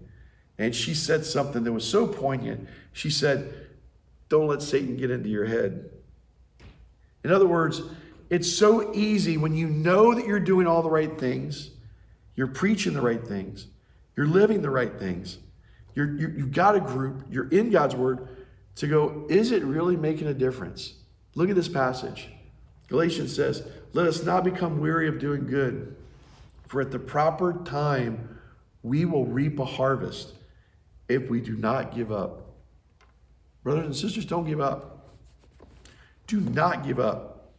And 0.59 0.75
she 0.75 0.95
said 0.95 1.25
something 1.25 1.65
that 1.65 1.73
was 1.73 1.89
so 1.89 2.07
poignant. 2.07 2.69
She 2.93 3.09
said, 3.09 3.53
Don't 4.29 4.47
let 4.47 4.61
Satan 4.61 4.97
get 4.97 5.11
into 5.11 5.31
your 5.31 5.47
head. 5.47 5.91
In 7.25 7.33
other 7.33 7.47
words, 7.47 7.81
it's 8.29 8.53
so 8.53 8.95
easy 8.95 9.39
when 9.39 9.57
you 9.57 9.69
know 9.69 10.15
that 10.15 10.27
you're 10.27 10.39
doing 10.39 10.67
all 10.67 10.83
the 10.83 10.91
right 10.91 11.19
things, 11.19 11.71
you're 12.37 12.47
preaching 12.47 12.93
the 12.93 13.01
right 13.01 13.27
things, 13.27 13.67
you're 14.17 14.27
living 14.27 14.61
the 14.61 14.71
right 14.71 14.99
things, 14.99 15.39
you're, 15.95 16.15
you 16.15 16.29
have 16.41 16.53
got 16.53 16.77
a 16.77 16.81
group, 16.81 17.25
you're 17.31 17.49
in 17.49 17.71
God's 17.71 17.97
word, 17.97 18.29
to 18.77 18.87
go, 18.87 19.27
is 19.29 19.51
it 19.51 19.65
really 19.65 19.97
making 19.97 20.29
a 20.29 20.35
difference? 20.35 20.95
Look 21.35 21.49
at 21.49 21.57
this 21.57 21.69
passage. 21.69 22.29
Galatians 22.91 23.35
says, 23.35 23.63
Let 23.95 24.07
us 24.07 24.23
not 24.23 24.45
become 24.45 24.81
weary 24.81 25.09
of 25.09 25.19
doing 25.19 25.47
good, 25.47 25.97
for 26.67 26.83
at 26.83 26.91
the 26.91 26.99
proper 26.99 27.63
time 27.65 28.39
we 28.83 29.05
will 29.05 29.25
reap 29.25 29.59
a 29.59 29.65
harvest 29.65 30.33
if 31.09 31.31
we 31.31 31.41
do 31.41 31.57
not 31.57 31.95
give 31.95 32.13
up. 32.13 32.47
Brothers 33.63 33.87
and 33.87 33.97
sisters, 33.97 34.25
don't 34.25 34.45
give 34.45 34.61
up. 34.61 35.09
Do 36.27 36.41
not 36.41 36.85
give 36.85 36.99
up. 36.99 37.53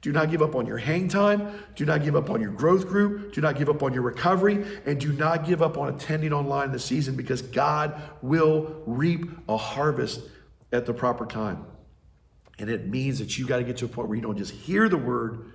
Do 0.00 0.12
not 0.12 0.30
give 0.30 0.42
up 0.42 0.54
on 0.54 0.66
your 0.66 0.78
hang 0.78 1.08
time. 1.08 1.52
Do 1.74 1.84
not 1.84 2.04
give 2.04 2.14
up 2.14 2.30
on 2.30 2.40
your 2.40 2.52
growth 2.52 2.86
group. 2.86 3.32
Do 3.34 3.40
not 3.40 3.56
give 3.58 3.68
up 3.68 3.82
on 3.82 3.92
your 3.92 4.02
recovery. 4.02 4.64
And 4.84 5.00
do 5.00 5.12
not 5.12 5.46
give 5.46 5.62
up 5.62 5.76
on 5.76 5.92
attending 5.92 6.32
online 6.32 6.70
this 6.70 6.84
season 6.84 7.16
because 7.16 7.42
God 7.42 8.00
will 8.22 8.82
reap 8.86 9.28
a 9.48 9.56
harvest 9.56 10.20
at 10.72 10.86
the 10.86 10.94
proper 10.94 11.26
time. 11.26 11.64
And 12.58 12.70
it 12.70 12.88
means 12.88 13.18
that 13.18 13.36
you 13.38 13.46
got 13.46 13.58
to 13.58 13.64
get 13.64 13.76
to 13.78 13.84
a 13.84 13.88
point 13.88 14.08
where 14.08 14.16
you 14.16 14.22
don't 14.22 14.38
just 14.38 14.52
hear 14.52 14.88
the 14.88 14.96
word, 14.96 15.52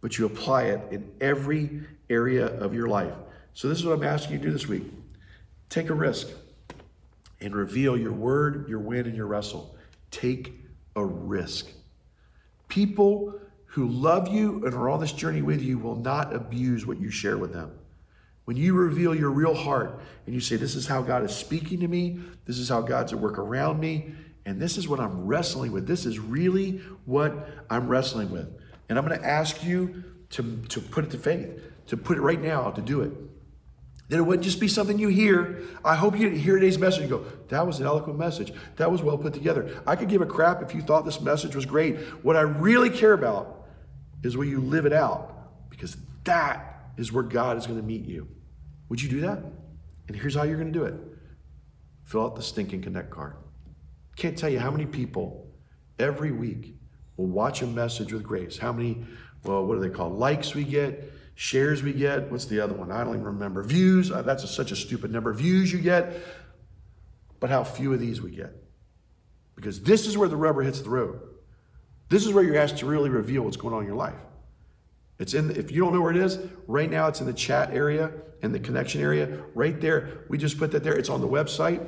but 0.00 0.16
you 0.16 0.26
apply 0.26 0.64
it 0.64 0.80
in 0.92 1.10
every 1.20 1.82
area 2.08 2.46
of 2.46 2.74
your 2.74 2.88
life. 2.88 3.14
So, 3.54 3.68
this 3.68 3.78
is 3.78 3.84
what 3.84 3.98
I'm 3.98 4.04
asking 4.04 4.34
you 4.34 4.38
to 4.38 4.44
do 4.46 4.52
this 4.52 4.66
week 4.66 4.84
take 5.68 5.88
a 5.88 5.94
risk 5.94 6.28
and 7.40 7.54
reveal 7.54 7.96
your 7.96 8.12
word, 8.12 8.68
your 8.68 8.80
win, 8.80 9.06
and 9.06 9.16
your 9.16 9.26
wrestle. 9.26 9.74
Take 10.10 10.52
a 10.96 11.04
risk. 11.04 11.68
People 12.68 13.34
who 13.66 13.88
love 13.88 14.28
you 14.28 14.64
and 14.64 14.74
are 14.74 14.90
on 14.90 15.00
this 15.00 15.12
journey 15.12 15.42
with 15.42 15.62
you 15.62 15.78
will 15.78 15.96
not 15.96 16.34
abuse 16.34 16.86
what 16.86 17.00
you 17.00 17.10
share 17.10 17.38
with 17.38 17.52
them. 17.52 17.70
When 18.44 18.56
you 18.56 18.74
reveal 18.74 19.14
your 19.14 19.30
real 19.30 19.54
heart 19.54 20.00
and 20.26 20.34
you 20.34 20.40
say, 20.40 20.56
This 20.56 20.74
is 20.74 20.86
how 20.86 21.02
God 21.02 21.24
is 21.24 21.34
speaking 21.34 21.80
to 21.80 21.88
me, 21.88 22.18
this 22.46 22.58
is 22.58 22.68
how 22.68 22.82
God's 22.82 23.12
at 23.12 23.18
work 23.20 23.38
around 23.38 23.78
me, 23.78 24.12
and 24.46 24.60
this 24.60 24.78
is 24.78 24.88
what 24.88 25.00
I'm 25.00 25.26
wrestling 25.26 25.72
with, 25.72 25.86
this 25.86 26.06
is 26.06 26.18
really 26.18 26.80
what 27.04 27.48
I'm 27.68 27.88
wrestling 27.88 28.30
with. 28.30 28.48
And 28.88 28.98
I'm 28.98 29.06
going 29.06 29.18
to 29.18 29.26
ask 29.26 29.62
you 29.62 30.02
to, 30.30 30.62
to 30.68 30.80
put 30.80 31.04
it 31.04 31.10
to 31.10 31.18
faith, 31.18 31.48
to 31.86 31.96
put 31.96 32.16
it 32.16 32.22
right 32.22 32.40
now, 32.40 32.70
to 32.70 32.80
do 32.80 33.02
it. 33.02 33.12
That 34.08 34.18
it 34.18 34.22
wouldn't 34.22 34.42
just 34.42 34.58
be 34.58 34.66
something 34.66 34.98
you 34.98 35.08
hear. 35.08 35.62
I 35.84 35.94
hope 35.94 36.18
you 36.18 36.30
hear 36.30 36.56
today's 36.56 36.78
message 36.78 37.02
and 37.02 37.10
go, 37.10 37.24
that 37.48 37.64
was 37.64 37.78
an 37.78 37.86
eloquent 37.86 38.18
message. 38.18 38.52
That 38.76 38.90
was 38.90 39.02
well 39.02 39.16
put 39.16 39.32
together. 39.32 39.80
I 39.86 39.94
could 39.94 40.08
give 40.08 40.20
a 40.20 40.26
crap 40.26 40.62
if 40.62 40.74
you 40.74 40.82
thought 40.82 41.04
this 41.04 41.20
message 41.20 41.54
was 41.54 41.64
great. 41.64 41.96
What 42.24 42.36
I 42.36 42.40
really 42.40 42.90
care 42.90 43.12
about 43.12 43.68
is 44.24 44.36
where 44.36 44.46
you 44.46 44.60
live 44.60 44.84
it 44.84 44.92
out 44.92 45.70
because 45.70 45.96
that 46.24 46.90
is 46.96 47.12
where 47.12 47.22
God 47.22 47.56
is 47.56 47.66
going 47.66 47.78
to 47.78 47.86
meet 47.86 48.04
you. 48.04 48.26
Would 48.88 49.00
you 49.00 49.08
do 49.08 49.20
that? 49.20 49.38
And 50.08 50.16
here's 50.16 50.34
how 50.34 50.42
you're 50.42 50.58
going 50.58 50.72
to 50.72 50.78
do 50.78 50.84
it 50.84 50.94
fill 52.04 52.24
out 52.24 52.34
the 52.34 52.42
stinking 52.42 52.82
connect 52.82 53.10
card. 53.10 53.36
Can't 54.16 54.36
tell 54.36 54.50
you 54.50 54.58
how 54.58 54.70
many 54.70 54.86
people 54.86 55.50
every 55.98 56.32
week 56.32 56.76
will 57.16 57.26
watch 57.26 57.62
a 57.62 57.66
message 57.66 58.12
with 58.12 58.22
grace. 58.22 58.58
How 58.58 58.72
many, 58.72 59.04
well, 59.44 59.64
what 59.66 59.74
do 59.74 59.80
they 59.80 59.94
call 59.94 60.10
likes 60.10 60.54
we 60.54 60.64
get, 60.64 61.12
shares 61.34 61.82
we 61.82 61.92
get? 61.92 62.30
What's 62.30 62.46
the 62.46 62.60
other 62.60 62.74
one? 62.74 62.90
I 62.90 63.04
don't 63.04 63.14
even 63.14 63.24
remember. 63.24 63.62
Views, 63.62 64.10
uh, 64.10 64.22
that's 64.22 64.44
a, 64.44 64.48
such 64.48 64.72
a 64.72 64.76
stupid 64.76 65.10
number. 65.10 65.32
Views 65.32 65.72
you 65.72 65.78
get, 65.78 66.16
but 67.38 67.50
how 67.50 67.64
few 67.64 67.92
of 67.92 68.00
these 68.00 68.20
we 68.20 68.30
get. 68.30 68.54
Because 69.54 69.82
this 69.82 70.06
is 70.06 70.16
where 70.16 70.28
the 70.28 70.36
rubber 70.36 70.62
hits 70.62 70.80
the 70.80 70.90
road. 70.90 71.20
This 72.08 72.26
is 72.26 72.32
where 72.32 72.42
you're 72.42 72.58
asked 72.58 72.78
to 72.78 72.86
really 72.86 73.10
reveal 73.10 73.42
what's 73.42 73.56
going 73.56 73.74
on 73.74 73.82
in 73.82 73.86
your 73.86 73.96
life. 73.96 74.14
It's 75.18 75.34
in, 75.34 75.50
if 75.50 75.70
you 75.70 75.82
don't 75.82 75.92
know 75.92 76.00
where 76.00 76.10
it 76.10 76.16
is, 76.16 76.38
right 76.66 76.90
now 76.90 77.06
it's 77.06 77.20
in 77.20 77.26
the 77.26 77.32
chat 77.34 77.72
area 77.72 78.10
and 78.42 78.54
the 78.54 78.58
connection 78.58 79.02
area. 79.02 79.42
Right 79.54 79.78
there, 79.78 80.24
we 80.28 80.38
just 80.38 80.58
put 80.58 80.72
that 80.72 80.82
there. 80.82 80.94
It's 80.96 81.10
on 81.10 81.20
the 81.20 81.28
website 81.28 81.86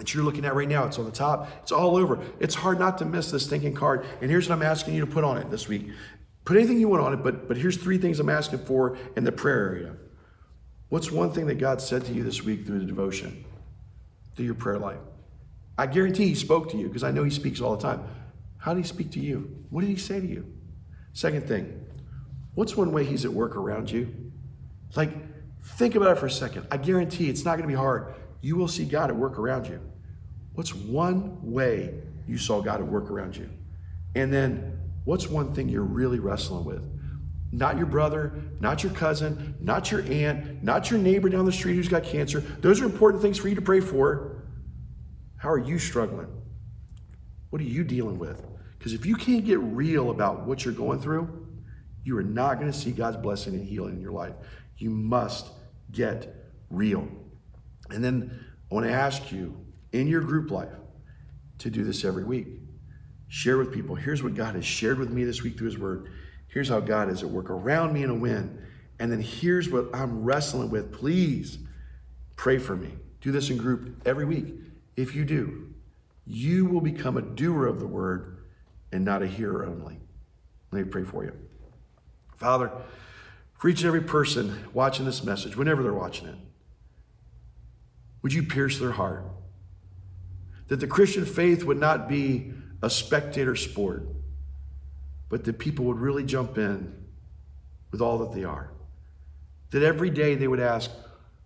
that 0.00 0.12
you're 0.12 0.24
looking 0.24 0.44
at 0.44 0.56
right 0.56 0.68
now. 0.68 0.84
It's 0.86 0.98
on 0.98 1.04
the 1.04 1.12
top. 1.12 1.48
It's 1.62 1.70
all 1.70 1.96
over. 1.96 2.18
It's 2.40 2.56
hard 2.56 2.80
not 2.80 2.98
to 2.98 3.04
miss 3.04 3.30
this 3.30 3.46
thinking 3.46 3.74
card. 3.74 4.04
And 4.20 4.28
here's 4.28 4.48
what 4.48 4.56
I'm 4.56 4.62
asking 4.62 4.94
you 4.94 5.00
to 5.02 5.06
put 5.06 5.22
on 5.22 5.38
it 5.38 5.48
this 5.50 5.68
week. 5.68 5.90
Put 6.44 6.56
anything 6.56 6.80
you 6.80 6.88
want 6.88 7.04
on 7.04 7.12
it, 7.12 7.22
but 7.22 7.46
but 7.46 7.56
here's 7.56 7.76
three 7.76 7.98
things 7.98 8.18
I'm 8.18 8.28
asking 8.28 8.60
for 8.60 8.98
in 9.16 9.22
the 9.22 9.30
prayer 9.30 9.68
area. 9.68 9.94
What's 10.88 11.12
one 11.12 11.30
thing 11.30 11.46
that 11.46 11.58
God 11.58 11.80
said 11.80 12.04
to 12.06 12.12
you 12.12 12.24
this 12.24 12.42
week 12.42 12.66
through 12.66 12.80
the 12.80 12.86
devotion, 12.86 13.44
through 14.34 14.46
your 14.46 14.54
prayer 14.54 14.78
life? 14.78 14.98
I 15.78 15.86
guarantee 15.86 16.26
He 16.26 16.34
spoke 16.34 16.70
to 16.72 16.76
you 16.76 16.88
because 16.88 17.04
I 17.04 17.12
know 17.12 17.22
He 17.22 17.30
speaks 17.30 17.60
all 17.60 17.76
the 17.76 17.82
time. 17.82 18.02
How 18.60 18.74
did 18.74 18.84
he 18.84 18.88
speak 18.88 19.10
to 19.12 19.20
you? 19.20 19.64
What 19.70 19.80
did 19.80 19.88
he 19.88 19.96
say 19.96 20.20
to 20.20 20.26
you? 20.26 20.46
Second 21.14 21.48
thing, 21.48 21.84
what's 22.54 22.76
one 22.76 22.92
way 22.92 23.04
he's 23.04 23.24
at 23.24 23.32
work 23.32 23.56
around 23.56 23.90
you? 23.90 24.32
Like, 24.94 25.10
think 25.64 25.94
about 25.94 26.16
it 26.16 26.20
for 26.20 26.26
a 26.26 26.30
second. 26.30 26.66
I 26.70 26.76
guarantee 26.76 27.30
it's 27.30 27.44
not 27.44 27.52
going 27.52 27.62
to 27.62 27.68
be 27.68 27.74
hard. 27.74 28.14
You 28.42 28.56
will 28.56 28.68
see 28.68 28.84
God 28.84 29.10
at 29.10 29.16
work 29.16 29.38
around 29.38 29.66
you. 29.66 29.80
What's 30.60 30.74
one 30.74 31.38
way 31.40 31.94
you 32.28 32.36
saw 32.36 32.60
God 32.60 32.80
at 32.80 32.86
work 32.86 33.10
around 33.10 33.34
you? 33.34 33.48
And 34.14 34.30
then, 34.30 34.78
what's 35.06 35.26
one 35.26 35.54
thing 35.54 35.70
you're 35.70 35.82
really 35.82 36.18
wrestling 36.18 36.66
with? 36.66 36.86
Not 37.50 37.78
your 37.78 37.86
brother, 37.86 38.34
not 38.60 38.82
your 38.82 38.92
cousin, 38.92 39.54
not 39.58 39.90
your 39.90 40.02
aunt, 40.02 40.62
not 40.62 40.90
your 40.90 41.00
neighbor 41.00 41.30
down 41.30 41.46
the 41.46 41.50
street 41.50 41.76
who's 41.76 41.88
got 41.88 42.02
cancer. 42.02 42.40
Those 42.40 42.82
are 42.82 42.84
important 42.84 43.22
things 43.22 43.38
for 43.38 43.48
you 43.48 43.54
to 43.54 43.62
pray 43.62 43.80
for. 43.80 44.42
How 45.38 45.48
are 45.48 45.58
you 45.58 45.78
struggling? 45.78 46.28
What 47.48 47.62
are 47.62 47.64
you 47.64 47.82
dealing 47.82 48.18
with? 48.18 48.46
Because 48.76 48.92
if 48.92 49.06
you 49.06 49.14
can't 49.16 49.46
get 49.46 49.60
real 49.60 50.10
about 50.10 50.46
what 50.46 50.66
you're 50.66 50.74
going 50.74 51.00
through, 51.00 51.48
you 52.04 52.18
are 52.18 52.22
not 52.22 52.60
going 52.60 52.70
to 52.70 52.78
see 52.78 52.90
God's 52.90 53.16
blessing 53.16 53.54
and 53.54 53.66
healing 53.66 53.94
in 53.94 54.02
your 54.02 54.12
life. 54.12 54.34
You 54.76 54.90
must 54.90 55.48
get 55.90 56.34
real. 56.68 57.08
And 57.88 58.04
then 58.04 58.44
I 58.70 58.74
want 58.74 58.86
to 58.86 58.92
ask 58.92 59.32
you 59.32 59.56
in 59.92 60.06
your 60.06 60.20
group 60.20 60.50
life 60.50 60.68
to 61.58 61.70
do 61.70 61.84
this 61.84 62.04
every 62.04 62.24
week. 62.24 62.48
Share 63.28 63.58
with 63.58 63.72
people. 63.72 63.94
Here's 63.94 64.22
what 64.22 64.34
God 64.34 64.54
has 64.54 64.64
shared 64.64 64.98
with 64.98 65.10
me 65.10 65.24
this 65.24 65.42
week 65.42 65.56
through 65.56 65.68
His 65.68 65.78
Word. 65.78 66.10
Here's 66.48 66.68
how 66.68 66.80
God 66.80 67.10
is 67.10 67.22
at 67.22 67.30
work 67.30 67.48
around 67.48 67.92
me 67.92 68.02
in 68.02 68.10
a 68.10 68.14
win. 68.14 68.60
And 68.98 69.10
then 69.10 69.20
here's 69.20 69.68
what 69.68 69.88
I'm 69.94 70.24
wrestling 70.24 70.70
with. 70.70 70.92
Please 70.92 71.58
pray 72.36 72.58
for 72.58 72.74
me. 72.74 72.90
Do 73.20 73.30
this 73.30 73.50
in 73.50 73.56
group 73.56 74.02
every 74.06 74.24
week. 74.24 74.54
If 74.96 75.14
you 75.14 75.24
do, 75.24 75.72
you 76.26 76.66
will 76.66 76.80
become 76.80 77.16
a 77.16 77.22
doer 77.22 77.66
of 77.66 77.80
the 77.80 77.86
word 77.86 78.38
and 78.92 79.04
not 79.04 79.22
a 79.22 79.26
hearer 79.26 79.64
only. 79.64 80.00
Let 80.72 80.84
me 80.84 80.90
pray 80.90 81.04
for 81.04 81.24
you. 81.24 81.32
Father, 82.36 82.70
for 83.58 83.68
each 83.68 83.80
and 83.80 83.88
every 83.88 84.00
person 84.00 84.64
watching 84.72 85.04
this 85.04 85.22
message, 85.22 85.56
whenever 85.56 85.82
they're 85.82 85.92
watching 85.92 86.28
it, 86.28 86.36
would 88.22 88.32
you 88.32 88.42
pierce 88.42 88.78
their 88.78 88.92
heart? 88.92 89.24
That 90.70 90.78
the 90.78 90.86
Christian 90.86 91.24
faith 91.24 91.64
would 91.64 91.78
not 91.78 92.08
be 92.08 92.52
a 92.80 92.88
spectator 92.88 93.56
sport, 93.56 94.06
but 95.28 95.42
that 95.44 95.58
people 95.58 95.84
would 95.86 95.98
really 95.98 96.22
jump 96.22 96.58
in 96.58 96.94
with 97.90 98.00
all 98.00 98.18
that 98.18 98.32
they 98.32 98.44
are. 98.44 98.70
That 99.72 99.82
every 99.82 100.10
day 100.10 100.36
they 100.36 100.46
would 100.46 100.60
ask, 100.60 100.88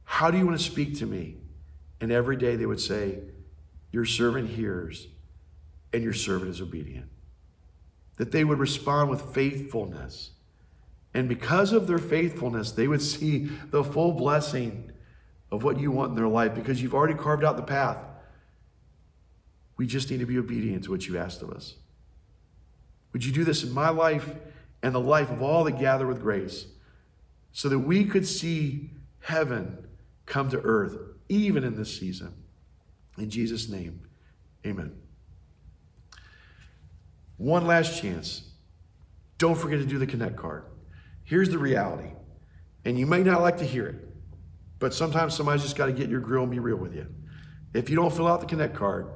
How 0.04 0.30
do 0.30 0.36
you 0.36 0.44
want 0.44 0.58
to 0.58 0.64
speak 0.64 0.98
to 0.98 1.06
me? 1.06 1.38
And 2.02 2.12
every 2.12 2.36
day 2.36 2.56
they 2.56 2.66
would 2.66 2.82
say, 2.82 3.20
Your 3.92 4.04
servant 4.04 4.50
hears, 4.50 5.06
and 5.94 6.02
your 6.02 6.12
servant 6.12 6.50
is 6.50 6.60
obedient. 6.60 7.08
That 8.16 8.30
they 8.30 8.44
would 8.44 8.58
respond 8.58 9.08
with 9.08 9.34
faithfulness. 9.34 10.32
And 11.14 11.30
because 11.30 11.72
of 11.72 11.86
their 11.86 11.96
faithfulness, 11.96 12.72
they 12.72 12.88
would 12.88 13.00
see 13.14 13.48
the 13.70 13.82
full 13.82 14.12
blessing 14.12 14.92
of 15.50 15.64
what 15.64 15.80
you 15.80 15.90
want 15.90 16.10
in 16.10 16.14
their 16.14 16.28
life 16.28 16.54
because 16.54 16.82
you've 16.82 16.94
already 16.94 17.14
carved 17.14 17.42
out 17.42 17.56
the 17.56 17.62
path. 17.62 17.96
We 19.76 19.86
just 19.86 20.10
need 20.10 20.20
to 20.20 20.26
be 20.26 20.38
obedient 20.38 20.84
to 20.84 20.90
what 20.90 21.06
you 21.06 21.18
asked 21.18 21.42
of 21.42 21.50
us. 21.50 21.74
Would 23.12 23.24
you 23.24 23.32
do 23.32 23.44
this 23.44 23.62
in 23.62 23.72
my 23.72 23.88
life 23.88 24.28
and 24.82 24.94
the 24.94 25.00
life 25.00 25.30
of 25.30 25.42
all 25.42 25.64
that 25.64 25.78
gather 25.78 26.06
with 26.06 26.20
grace 26.20 26.66
so 27.52 27.68
that 27.68 27.78
we 27.78 28.04
could 28.04 28.26
see 28.26 28.90
heaven 29.20 29.86
come 30.26 30.50
to 30.50 30.60
earth 30.60 30.96
even 31.28 31.64
in 31.64 31.76
this 31.76 31.96
season? 31.96 32.34
In 33.16 33.30
Jesus' 33.30 33.68
name, 33.68 34.00
amen. 34.66 34.96
One 37.36 37.66
last 37.66 38.00
chance. 38.00 38.42
Don't 39.38 39.56
forget 39.56 39.80
to 39.80 39.86
do 39.86 39.98
the 39.98 40.06
Connect 40.06 40.36
card. 40.36 40.64
Here's 41.24 41.48
the 41.48 41.58
reality, 41.58 42.10
and 42.84 42.98
you 42.98 43.06
may 43.06 43.22
not 43.22 43.40
like 43.40 43.58
to 43.58 43.64
hear 43.64 43.86
it, 43.86 44.08
but 44.78 44.92
sometimes 44.92 45.34
somebody's 45.34 45.62
just 45.62 45.76
got 45.76 45.86
to 45.86 45.92
get 45.92 46.08
your 46.08 46.20
grill 46.20 46.42
and 46.42 46.52
be 46.52 46.58
real 46.58 46.76
with 46.76 46.94
you. 46.94 47.06
If 47.72 47.90
you 47.90 47.96
don't 47.96 48.12
fill 48.14 48.28
out 48.28 48.40
the 48.40 48.46
Connect 48.46 48.74
card, 48.74 49.06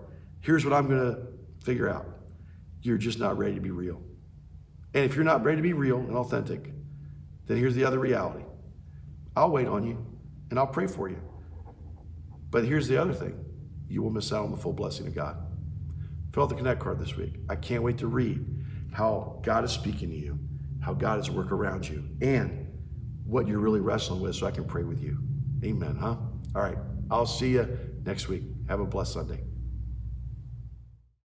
here's 0.41 0.65
what 0.65 0.75
I'm 0.75 0.89
going 0.89 1.15
to 1.15 1.27
figure 1.65 1.89
out 1.89 2.07
you're 2.83 2.99
just 2.99 3.19
not 3.19 3.37
ready 3.37 3.55
to 3.55 3.61
be 3.61 3.71
real. 3.71 4.01
And 4.95 5.05
if 5.05 5.15
you're 5.15 5.25
not 5.25 5.45
ready 5.45 5.57
to 5.57 5.63
be 5.63 5.73
real 5.73 5.99
and 5.99 6.17
authentic, 6.17 6.73
then 7.47 7.57
here's 7.57 7.75
the 7.75 7.85
other 7.85 7.99
reality 7.99 8.45
I'll 9.37 9.51
wait 9.51 9.67
on 9.67 9.85
you 9.85 10.05
and 10.51 10.59
I'll 10.59 10.67
pray 10.67 10.87
for 10.87 11.09
you. 11.09 11.21
But 12.51 12.65
here's 12.65 12.89
the 12.89 12.97
other 12.97 13.13
thing 13.13 13.45
you 13.89 14.03
will 14.03 14.11
miss 14.11 14.33
out 14.33 14.45
on 14.45 14.51
the 14.51 14.57
full 14.57 14.73
blessing 14.73 15.07
of 15.07 15.15
God. 15.15 15.37
Fill 16.33 16.45
out 16.45 16.49
the 16.51 16.55
Connect 16.55 16.81
card 16.81 16.99
this 16.99 17.17
week. 17.17 17.35
I 17.49 17.57
can't 17.57 17.83
wait 17.83 17.99
to 17.99 18.07
read 18.07 18.45
how 18.93 19.41
God 19.43 19.65
is 19.65 19.71
speaking 19.71 20.11
to 20.11 20.17
you, 20.17 20.39
how 20.81 20.93
God 20.95 21.21
is 21.21 21.29
at 21.29 21.35
work 21.35 21.53
around 21.53 21.89
you, 21.89 22.05
and 22.21 22.67
what 23.25 23.47
you're 23.47 23.61
really 23.61 23.81
wrestling 23.81 24.21
with 24.21 24.37
so 24.37 24.47
I 24.47 24.51
can 24.51 24.65
pray 24.65 24.85
with 24.85 25.03
you. 25.03 25.19
Amen, 25.65 25.97
huh? 25.97 26.17
All 26.55 26.63
right. 26.63 26.79
I'll 27.11 27.27
see 27.27 27.51
you 27.51 27.79
next 28.05 28.29
week. 28.29 28.43
Have 28.69 28.81
a 28.81 28.87
blessed 28.87 29.15
Sunday. 29.15 29.43